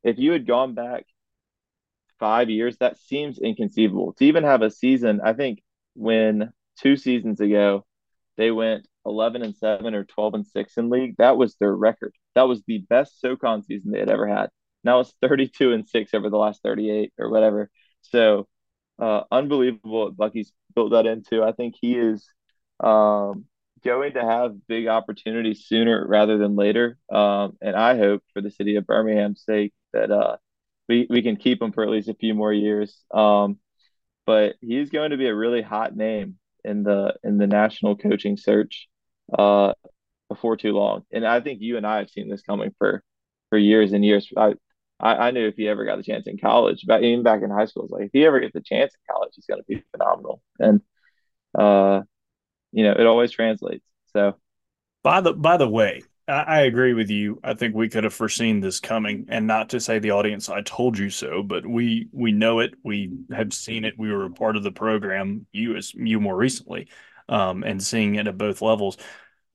if 0.03 0.19
you 0.19 0.33
had 0.33 0.47
gone 0.47 0.75
back 0.75 1.05
five 2.19 2.51
years, 2.51 2.77
that 2.79 2.99
seems 2.99 3.39
inconceivable 3.39 4.15
to 4.15 4.25
even 4.25 4.45
have 4.45 4.63
a 4.63 4.71
season. 4.71 5.21
I 5.23 5.35
think 5.35 5.63
when 5.95 6.53
two 6.79 6.97
seasons 6.97 7.41
ago 7.41 7.85
they 8.37 8.51
went 8.51 8.87
11 9.05 9.43
and 9.43 9.57
7 9.57 9.95
or 9.95 10.05
12 10.05 10.35
and 10.35 10.47
6 10.47 10.77
in 10.77 10.91
league 10.91 11.17
that 11.19 11.37
was 11.37 11.57
their 11.57 11.75
record 11.75 12.15
that 12.35 12.43
was 12.43 12.63
the 12.67 12.79
best 12.89 13.21
socon 13.23 13.65
season 13.65 13.91
they 13.91 13.99
had 13.99 14.11
ever 14.11 14.27
had 14.27 14.49
now 14.85 15.01
it's 15.01 15.13
32 15.21 15.73
and 15.73 15.89
6 15.89 16.15
over 16.15 16.31
the 16.31 16.37
last 16.37 16.63
38 16.63 17.13
or 17.19 17.31
whatever 17.31 17.69
so 18.03 18.47
uh, 18.99 19.23
unbelievable 19.31 20.11
bucky's 20.11 20.53
built 20.75 20.93
that 20.93 21.07
into 21.07 21.43
i 21.43 21.53
think 21.53 21.75
he 21.81 21.95
is 21.95 22.27
um, 22.81 23.45
going 23.85 24.13
to 24.13 24.23
have 24.23 24.67
big 24.67 24.87
opportunities 24.87 25.65
sooner 25.67 26.07
rather 26.07 26.39
than 26.39 26.57
later 26.57 26.97
um, 27.13 27.57
and 27.61 27.77
i 27.77 27.97
hope 27.97 28.23
for 28.33 28.41
the 28.41 28.51
city 28.51 28.77
of 28.77 28.87
birmingham's 28.87 29.43
sake 29.45 29.73
that 29.93 30.11
uh, 30.11 30.37
we, 30.89 31.07
we 31.11 31.23
can 31.23 31.37
keep 31.37 31.61
him 31.61 31.73
for 31.73 31.83
at 31.83 31.91
least 31.91 32.09
a 32.09 32.15
few 32.15 32.35
more 32.35 32.53
years 32.53 33.05
um, 33.13 33.59
but 34.27 34.57
he's 34.61 34.91
going 34.91 35.11
to 35.11 35.17
be 35.17 35.27
a 35.27 35.35
really 35.35 35.63
hot 35.63 35.97
name 35.97 36.37
in 36.65 36.83
the 36.83 37.15
in 37.25 37.39
the 37.39 37.47
national 37.47 37.97
coaching 37.97 38.37
search 38.37 38.89
uh, 39.37 39.73
before 40.29 40.57
too 40.57 40.73
long. 40.73 41.03
And 41.11 41.27
I 41.27 41.41
think 41.41 41.61
you 41.61 41.77
and 41.77 41.87
I 41.87 41.99
have 41.99 42.11
seen 42.11 42.29
this 42.29 42.43
coming 42.43 42.75
for 42.79 43.03
for 43.49 43.59
years 43.59 43.93
and 43.93 44.05
years. 44.05 44.29
I 44.37 44.55
I, 45.01 45.15
I 45.15 45.31
knew 45.31 45.47
if 45.47 45.57
he 45.57 45.69
ever 45.69 45.85
got 45.85 45.97
the 45.97 46.03
chance 46.03 46.27
in 46.27 46.39
college, 46.39 46.85
but 46.87 47.03
even 47.03 47.23
back 47.23 47.43
in 47.43 47.51
high 47.51 47.67
school, 47.67 47.85
it's 47.85 47.93
like 47.93 48.07
if 48.07 48.11
he 48.13 48.25
ever 48.27 48.41
gets 48.41 48.55
the 48.55 48.61
chance 48.61 48.93
in 48.95 49.15
college, 49.15 49.33
he's 49.35 49.47
going 49.47 49.61
to 49.61 49.67
be 49.67 49.83
phenomenal. 49.93 50.43
And 50.59 50.81
uh, 51.57 52.03
you 52.73 52.85
know, 52.85 52.93
it 52.93 53.07
always 53.07 53.31
translates. 53.31 53.85
So, 54.13 54.37
by 55.03 55.21
the 55.21 55.33
by 55.33 55.57
the 55.57 55.69
way, 55.69 56.03
I 56.27 56.63
agree 56.63 56.93
with 56.93 57.09
you. 57.11 57.41
I 57.43 57.55
think 57.55 57.75
we 57.75 57.89
could 57.89 58.05
have 58.05 58.13
foreseen 58.13 58.61
this 58.61 58.81
coming, 58.81 59.27
and 59.29 59.47
not 59.47 59.71
to 59.71 59.81
say 59.81 59.99
the 59.99 60.11
audience 60.11 60.49
"I 60.49 60.61
told 60.61 60.99
you 60.99 61.09
so," 61.09 61.43
but 61.43 61.67
we 61.67 62.09
we 62.13 62.33
know 62.33 62.61
it. 62.61 62.75
We 62.85 63.13
have 63.33 63.55
seen 63.55 63.85
it. 63.85 63.95
We 63.97 64.13
were 64.13 64.27
a 64.27 64.31
part 64.31 64.57
of 64.57 64.63
the 64.63 64.73
program. 64.73 65.47
You 65.53 65.77
as 65.77 65.95
you 65.95 66.21
more 66.21 66.37
recently, 66.37 66.89
um, 67.29 67.63
and 67.63 67.83
seeing 67.83 68.17
it 68.17 68.27
at 68.27 68.37
both 68.37 68.61
levels. 68.61 68.99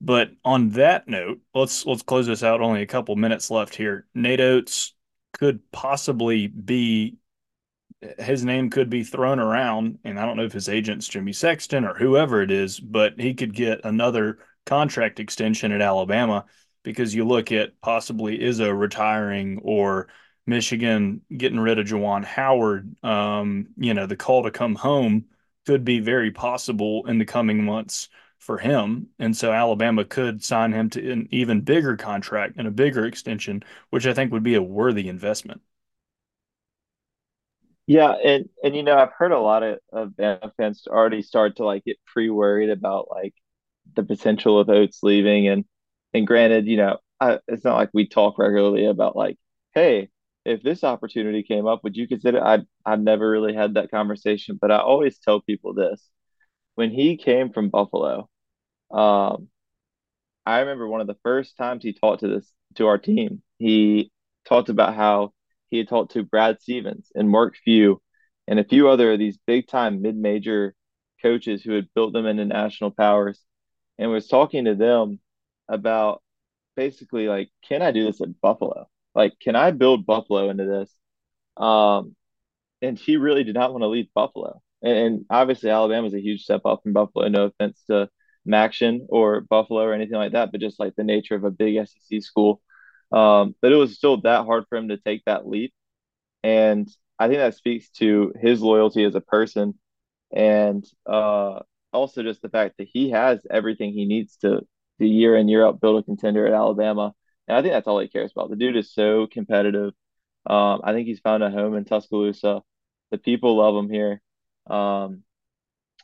But 0.00 0.32
on 0.44 0.70
that 0.70 1.06
note, 1.06 1.40
let's 1.54 1.86
let's 1.86 2.02
close 2.02 2.26
this 2.26 2.42
out. 2.42 2.60
Only 2.60 2.82
a 2.82 2.86
couple 2.86 3.14
minutes 3.14 3.50
left 3.50 3.76
here. 3.76 4.06
Nate 4.14 4.40
Oats 4.40 4.93
could 5.34 5.60
possibly 5.72 6.46
be 6.46 7.18
his 8.18 8.44
name 8.44 8.70
could 8.70 8.90
be 8.90 9.02
thrown 9.02 9.38
around, 9.38 9.98
and 10.04 10.18
I 10.18 10.26
don't 10.26 10.36
know 10.36 10.44
if 10.44 10.52
his 10.52 10.68
agent's 10.68 11.08
Jimmy 11.08 11.32
Sexton 11.32 11.84
or 11.84 11.94
whoever 11.94 12.42
it 12.42 12.50
is, 12.50 12.78
but 12.78 13.18
he 13.18 13.34
could 13.34 13.54
get 13.54 13.84
another 13.84 14.38
contract 14.66 15.20
extension 15.20 15.72
at 15.72 15.80
Alabama 15.80 16.44
because 16.82 17.14
you 17.14 17.24
look 17.24 17.50
at 17.52 17.80
possibly 17.80 18.38
Izzo 18.38 18.78
retiring 18.78 19.60
or 19.62 20.08
Michigan 20.46 21.22
getting 21.34 21.60
rid 21.60 21.78
of 21.78 21.86
Juwan 21.86 22.24
Howard. 22.24 22.94
Um, 23.02 23.68
you 23.76 23.94
know, 23.94 24.06
the 24.06 24.16
call 24.16 24.42
to 24.44 24.50
come 24.50 24.74
home 24.74 25.26
could 25.66 25.84
be 25.84 26.00
very 26.00 26.30
possible 26.30 27.06
in 27.06 27.18
the 27.18 27.24
coming 27.24 27.64
months 27.64 28.08
for 28.44 28.58
him. 28.58 29.08
And 29.18 29.36
so 29.36 29.52
Alabama 29.52 30.04
could 30.04 30.44
sign 30.44 30.72
him 30.72 30.90
to 30.90 31.12
an 31.12 31.28
even 31.30 31.62
bigger 31.62 31.96
contract 31.96 32.54
and 32.58 32.68
a 32.68 32.70
bigger 32.70 33.04
extension, 33.06 33.64
which 33.90 34.06
I 34.06 34.14
think 34.14 34.32
would 34.32 34.42
be 34.44 34.54
a 34.54 34.62
worthy 34.62 35.08
investment. 35.08 35.62
Yeah, 37.86 38.12
and 38.12 38.48
and 38.62 38.74
you 38.74 38.82
know, 38.82 38.96
I've 38.96 39.12
heard 39.12 39.32
a 39.32 39.38
lot 39.38 39.62
of, 39.62 39.78
of 39.92 40.14
fans 40.56 40.86
already 40.88 41.22
start 41.22 41.56
to 41.56 41.64
like 41.64 41.84
get 41.84 41.98
pre-worried 42.06 42.70
about 42.70 43.08
like 43.10 43.34
the 43.94 44.02
potential 44.04 44.58
of 44.60 44.70
Oats 44.70 45.02
leaving 45.02 45.48
and 45.48 45.64
and 46.14 46.26
granted, 46.26 46.66
you 46.66 46.76
know, 46.78 46.98
I, 47.20 47.40
it's 47.48 47.64
not 47.64 47.76
like 47.76 47.90
we 47.94 48.08
talk 48.08 48.38
regularly 48.38 48.86
about 48.86 49.16
like, 49.16 49.38
hey, 49.74 50.10
if 50.44 50.62
this 50.62 50.84
opportunity 50.84 51.42
came 51.42 51.66
up, 51.66 51.84
would 51.84 51.96
you 51.96 52.08
consider? 52.08 52.42
I 52.44 52.60
I've 52.86 53.00
never 53.02 53.28
really 53.30 53.54
had 53.54 53.74
that 53.74 53.90
conversation, 53.90 54.58
but 54.60 54.70
I 54.70 54.78
always 54.78 55.18
tell 55.18 55.40
people 55.42 55.74
this: 55.74 56.08
when 56.76 56.90
he 56.92 57.16
came 57.18 57.52
from 57.52 57.70
Buffalo, 57.70 58.28
um, 58.90 59.48
I 60.46 60.60
remember 60.60 60.86
one 60.88 61.00
of 61.00 61.06
the 61.06 61.16
first 61.22 61.56
times 61.56 61.82
he 61.82 61.92
talked 61.92 62.20
to 62.20 62.28
this 62.28 62.50
to 62.76 62.86
our 62.86 62.98
team. 62.98 63.42
He 63.58 64.10
talked 64.46 64.68
about 64.68 64.94
how 64.94 65.32
he 65.70 65.78
had 65.78 65.88
talked 65.88 66.12
to 66.12 66.22
Brad 66.22 66.60
Stevens 66.60 67.10
and 67.14 67.30
Mark 67.30 67.56
Few 67.64 68.00
and 68.46 68.58
a 68.58 68.64
few 68.64 68.88
other 68.88 69.12
of 69.12 69.18
these 69.18 69.38
big 69.46 69.66
time 69.66 70.02
mid 70.02 70.16
major 70.16 70.74
coaches 71.22 71.62
who 71.62 71.72
had 71.72 71.88
built 71.94 72.12
them 72.12 72.26
into 72.26 72.44
national 72.44 72.90
powers 72.90 73.40
and 73.98 74.10
was 74.10 74.28
talking 74.28 74.66
to 74.66 74.74
them 74.74 75.18
about 75.68 76.22
basically 76.76 77.28
like, 77.28 77.50
can 77.66 77.82
I 77.82 77.92
do 77.92 78.04
this 78.04 78.20
at 78.20 78.40
Buffalo? 78.40 78.86
Like, 79.14 79.38
can 79.40 79.56
I 79.56 79.70
build 79.70 80.06
Buffalo 80.06 80.50
into 80.50 80.64
this? 80.64 80.94
Um, 81.56 82.16
and 82.82 82.98
he 82.98 83.16
really 83.16 83.44
did 83.44 83.54
not 83.54 83.72
want 83.72 83.82
to 83.82 83.88
leave 83.88 84.08
Buffalo. 84.14 84.60
And, 84.82 84.96
and 84.98 85.26
obviously, 85.30 85.70
Alabama 85.70 86.08
is 86.08 86.14
a 86.14 86.20
huge 86.20 86.42
step 86.42 86.62
up 86.64 86.82
from 86.82 86.92
Buffalo. 86.92 87.28
No 87.28 87.44
offense 87.44 87.82
to 87.88 88.10
MACtion 88.46 89.06
or 89.08 89.40
Buffalo 89.42 89.82
or 89.82 89.94
anything 89.94 90.16
like 90.16 90.32
that, 90.32 90.52
but 90.52 90.60
just 90.60 90.80
like 90.80 90.94
the 90.96 91.04
nature 91.04 91.34
of 91.34 91.44
a 91.44 91.50
big 91.50 91.76
SEC 91.86 92.22
school. 92.22 92.60
Um, 93.12 93.54
but 93.60 93.72
it 93.72 93.76
was 93.76 93.96
still 93.96 94.20
that 94.22 94.44
hard 94.44 94.64
for 94.68 94.76
him 94.76 94.88
to 94.88 94.96
take 94.96 95.24
that 95.24 95.46
leap. 95.46 95.72
And 96.42 96.88
I 97.18 97.28
think 97.28 97.38
that 97.38 97.54
speaks 97.54 97.90
to 97.92 98.32
his 98.40 98.60
loyalty 98.60 99.04
as 99.04 99.14
a 99.14 99.20
person 99.20 99.78
and 100.34 100.84
uh, 101.06 101.60
also 101.92 102.22
just 102.22 102.42
the 102.42 102.48
fact 102.48 102.76
that 102.78 102.88
he 102.92 103.10
has 103.10 103.40
everything 103.50 103.92
he 103.92 104.04
needs 104.04 104.36
to 104.38 104.66
the 104.98 105.08
year 105.08 105.36
in 105.36 105.48
year 105.48 105.66
out 105.66 105.80
build 105.80 106.00
a 106.00 106.04
contender 106.04 106.46
at 106.46 106.52
Alabama. 106.52 107.14
And 107.48 107.56
I 107.56 107.62
think 107.62 107.72
that's 107.72 107.86
all 107.86 108.00
he 108.00 108.08
cares 108.08 108.32
about. 108.32 108.50
The 108.50 108.56
dude 108.56 108.76
is 108.76 108.92
so 108.92 109.26
competitive. 109.26 109.92
Um, 110.46 110.80
I 110.84 110.92
think 110.92 111.06
he's 111.06 111.20
found 111.20 111.42
a 111.42 111.50
home 111.50 111.74
in 111.76 111.84
Tuscaloosa. 111.84 112.62
The 113.10 113.18
people 113.18 113.56
love 113.56 113.76
him 113.76 113.90
here. 113.90 114.20
Um, 114.66 115.22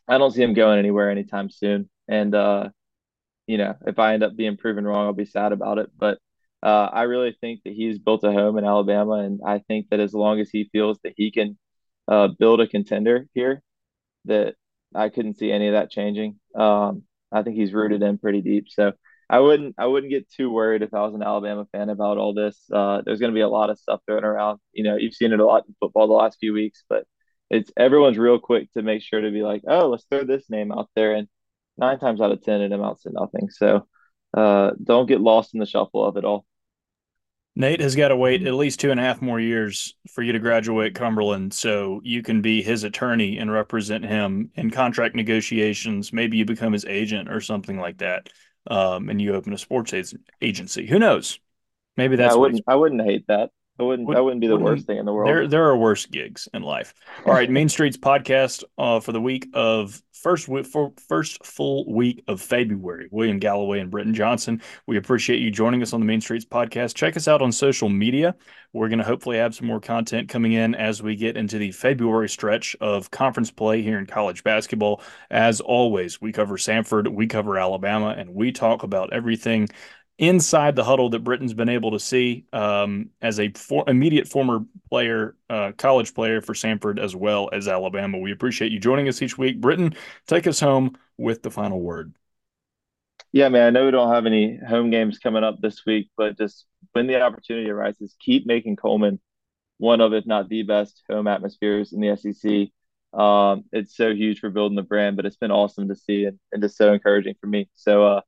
I 0.09 0.19
don't 0.19 0.33
see 0.33 0.43
him 0.43 0.55
going 0.55 0.79
anywhere 0.79 1.11
anytime 1.11 1.51
soon. 1.51 1.89
And 2.11 2.35
uh, 2.35 2.71
you 3.47 3.59
know, 3.59 3.75
if 3.87 3.99
I 3.99 4.15
end 4.15 4.23
up 4.23 4.37
being 4.37 4.59
proven 4.59 4.85
wrong, 4.87 5.07
I'll 5.07 5.13
be 5.15 5.25
sad 5.25 5.53
about 5.53 5.79
it. 5.79 5.91
But 5.97 6.19
uh, 6.63 6.89
I 6.93 7.05
really 7.05 7.37
think 7.41 7.61
that 7.65 7.73
he's 7.73 7.99
built 7.99 8.25
a 8.25 8.33
home 8.33 8.59
in 8.59 8.65
Alabama, 8.65 9.15
and 9.15 9.41
I 9.47 9.61
think 9.61 9.89
that 9.91 10.01
as 10.01 10.13
long 10.13 10.41
as 10.41 10.51
he 10.51 10.69
feels 10.73 10.99
that 11.05 11.15
he 11.17 11.31
can 11.31 11.59
uh, 12.09 12.29
build 12.39 12.61
a 12.61 12.69
contender 12.69 13.27
here, 13.33 13.63
that 14.27 14.57
I 14.95 15.09
couldn't 15.09 15.39
see 15.39 15.53
any 15.53 15.69
of 15.69 15.75
that 15.75 15.91
changing. 15.91 16.39
Um, 16.55 17.05
I 17.33 17.43
think 17.43 17.57
he's 17.57 17.73
rooted 17.73 18.03
in 18.03 18.19
pretty 18.19 18.43
deep. 18.43 18.67
So 18.69 18.93
I 19.29 19.39
wouldn't 19.39 19.77
I 19.79 19.87
wouldn't 19.87 20.11
get 20.11 20.29
too 20.31 20.51
worried 20.51 20.83
if 20.83 20.93
I 20.93 21.03
was 21.03 21.15
an 21.15 21.23
Alabama 21.23 21.67
fan 21.73 21.89
about 21.89 22.19
all 22.19 22.35
this. 22.35 22.59
Uh, 22.73 23.03
there's 23.05 23.21
going 23.21 23.33
to 23.33 23.35
be 23.35 23.41
a 23.43 23.49
lot 23.49 23.71
of 23.71 23.79
stuff 23.79 24.01
thrown 24.07 24.25
around. 24.25 24.59
You 24.73 24.85
know, 24.85 24.97
you've 24.97 25.15
seen 25.15 25.33
it 25.33 25.41
a 25.41 25.47
lot 25.47 25.65
in 25.69 25.77
football 25.81 26.09
the 26.09 26.15
last 26.15 26.39
few 26.41 26.53
weeks, 26.53 26.85
but 26.89 27.05
it's 27.51 27.71
everyone's 27.77 28.19
real 28.19 28.39
quick 28.41 28.73
to 28.73 28.83
make 28.83 29.03
sure 29.03 29.21
to 29.21 29.31
be 29.31 29.43
like, 29.43 29.63
oh, 29.69 29.89
let's 29.89 30.05
throw 30.11 30.25
this 30.25 30.51
name 30.51 30.73
out 30.73 30.91
there, 30.97 31.15
and 31.15 31.29
nine 31.81 31.99
times 31.99 32.21
out 32.21 32.31
of 32.31 32.43
ten 32.43 32.61
it 32.61 32.73
amounts 32.73 33.03
to 33.03 33.11
nothing. 33.11 33.51
So 33.51 33.87
uh, 34.37 34.73
don't 34.83 35.07
get 35.07 35.21
lost 35.21 35.55
in 35.55 35.61
the 35.61 35.67
shuffle 35.67 36.05
of 36.05 36.17
it 36.17 36.25
all. 36.25 36.47
Nate 37.57 37.81
has 37.81 37.97
got 37.97 38.09
to 38.09 38.17
wait 38.17 38.47
at 38.47 38.55
least 38.55 38.79
two 38.79 38.93
and 38.93 39.01
a 39.01 39.03
half 39.03 39.21
more 39.21 39.41
years 39.41 39.95
for 40.09 40.23
you 40.23 40.33
to 40.33 40.39
graduate 40.39 40.95
Cumberland 40.95 41.53
so 41.53 42.01
you 42.05 42.23
can 42.23 42.41
be 42.41 42.63
his 42.63 42.85
attorney 42.85 43.39
and 43.39 43.51
represent 43.51 44.05
him 44.05 44.51
in 44.55 44.71
contract 44.71 45.17
negotiations. 45.17 46.13
Maybe 46.13 46.37
you 46.37 46.45
become 46.45 46.73
his 46.73 46.85
agent 46.85 47.29
or 47.29 47.41
something 47.41 47.79
like 47.79 47.99
that. 47.99 48.29
Um, 48.67 49.09
and 49.09 49.21
you 49.21 49.35
open 49.35 49.53
a 49.53 49.59
sports 49.59 49.95
agency. 50.41 50.87
Who 50.87 50.99
knows? 50.99 51.41
Maybe 51.97 52.17
that's 52.17 52.35
I 52.35 52.37
wouldn't 52.39 52.63
I 52.69 52.77
wouldn't 52.77 53.03
hate 53.03 53.27
that. 53.29 53.51
That 53.79 53.85
wouldn't 53.87 54.11
that 54.11 54.23
wouldn't 54.23 54.41
be 54.43 54.47
the 54.47 54.59
worst 54.59 54.87
thing 54.87 54.99
in 54.99 55.07
the 55.07 55.13
world. 55.13 55.29
There 55.29 55.47
there 55.49 55.65
are 55.65 55.77
worse 55.77 56.05
gigs 56.07 56.49
in 56.53 56.63
life. 56.63 56.93
All 57.25 57.33
right, 57.33 57.51
Mean 57.51 57.69
Streets 57.69 57.97
podcast 57.97 58.63
uh, 58.77 59.01
for 59.01 59.13
the 59.13 59.21
week 59.21 59.49
of 59.55 60.03
first 60.21 60.49
for 60.71 60.93
first 61.09 61.45
full 61.45 61.91
week 61.91 62.23
of 62.29 62.41
February. 62.41 63.09
William 63.11 63.39
Galloway 63.39 63.81
and 63.81 63.91
Britton 63.91 64.15
Johnson. 64.15 64.61
We 64.87 64.97
appreciate 64.99 65.41
you 65.41 65.51
joining 65.51 65.83
us 65.83 65.93
on 65.93 66.01
the 66.01 66.07
Mean 66.07 66.21
Streets 66.21 66.45
podcast. 66.45 66.95
Check 66.95 67.17
us 67.17 67.27
out 67.27 67.43
on 67.43 67.53
social 67.53 67.89
media. 67.89 68.35
We're 68.73 68.89
going 68.89 68.99
to 68.99 69.05
hopefully 69.05 69.39
have 69.39 69.55
some 69.55 69.67
more 69.67 69.81
content 69.81 70.29
coming 70.29 70.53
in 70.53 70.75
as 70.75 71.03
we 71.03 71.17
get 71.17 71.37
into 71.37 71.59
the 71.59 71.73
February 71.73 72.29
stretch 72.29 72.77
of 72.81 73.11
conference 73.11 73.51
play 73.51 73.83
here 73.83 73.99
in 73.99 74.07
college 74.07 74.45
basketball. 74.45 75.03
As 75.31 75.61
always, 75.61 76.21
we 76.21 76.33
cover 76.33 76.57
Samford, 76.57 77.09
we 77.09 77.27
cover 77.27 77.59
Alabama, 77.59 78.15
and 78.17 78.35
we 78.35 78.53
talk 78.53 78.83
about 78.83 79.13
everything 79.13 79.69
inside 80.21 80.77
the 80.77 80.85
huddle 80.85 81.09
that 81.09 81.25
Britton's 81.25 81.55
been 81.55 81.71
able 81.71 81.91
to 81.93 81.99
see 81.99 82.45
um, 82.53 83.09
as 83.23 83.41
a 83.41 83.49
for, 83.53 83.89
immediate 83.89 84.29
former 84.29 84.61
player, 84.91 85.35
uh, 85.49 85.73
college 85.79 86.15
player 86.15 86.43
for 86.43 86.53
Samford 86.53 87.01
as 87.01 87.17
well 87.17 87.49
as 87.53 87.67
Alabama. 87.67 88.19
We 88.19 88.31
appreciate 88.31 88.71
you 88.71 88.79
joining 88.79 89.09
us 89.09 89.23
each 89.23 89.39
week. 89.39 89.63
Britton, 89.63 89.95
take 90.27 90.47
us 90.47 90.61
home 90.61 90.99
with 91.17 91.43
the 91.43 91.51
final 91.51 91.81
word. 91.81 92.15
Yeah, 93.33 93.49
man, 93.49 93.67
I 93.67 93.71
know 93.71 93.87
we 93.87 93.93
don't 93.93 94.13
have 94.13 94.27
any 94.27 94.59
home 94.59 94.91
games 94.91 95.19
coming 95.19 95.43
up 95.43 95.61
this 95.63 95.87
week, 95.87 96.11
but 96.19 96.37
just 96.37 96.67
when 96.93 97.07
the 97.07 97.21
opportunity 97.23 97.71
arises, 97.71 98.15
keep 98.21 98.47
making 98.47 98.77
Coleman 98.77 99.21
one 99.79 100.03
of, 100.03 100.13
if 100.13 100.27
not 100.27 100.51
the 100.51 100.65
best 100.65 101.03
home 101.09 101.29
atmospheres 101.29 101.95
in 101.95 102.01
the 102.01 102.15
SEC. 102.17 102.69
Um, 103.19 103.65
it's 103.73 103.97
so 103.97 104.13
huge 104.13 104.41
for 104.41 104.51
building 104.51 104.77
the 104.77 104.83
brand, 104.83 105.17
but 105.17 105.25
it's 105.25 105.37
been 105.37 105.51
awesome 105.51 105.89
to 105.89 105.97
see 105.97 106.27
and, 106.27 106.39
and 106.53 106.63
just 106.63 106.77
so 106.77 106.93
encouraging 106.93 107.37
for 107.41 107.47
me. 107.47 107.71
So, 107.75 108.05
uh, 108.05 108.21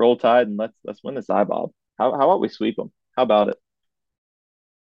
roll 0.00 0.16
tide 0.16 0.48
and 0.48 0.56
let's 0.56 0.76
let's 0.84 1.02
win 1.04 1.14
this 1.14 1.28
IBOB. 1.28 1.70
How 1.98 2.12
how 2.12 2.24
about 2.30 2.40
we 2.40 2.48
sweep 2.48 2.76
them? 2.76 2.92
How 3.16 3.22
about 3.24 3.48
it? 3.50 3.58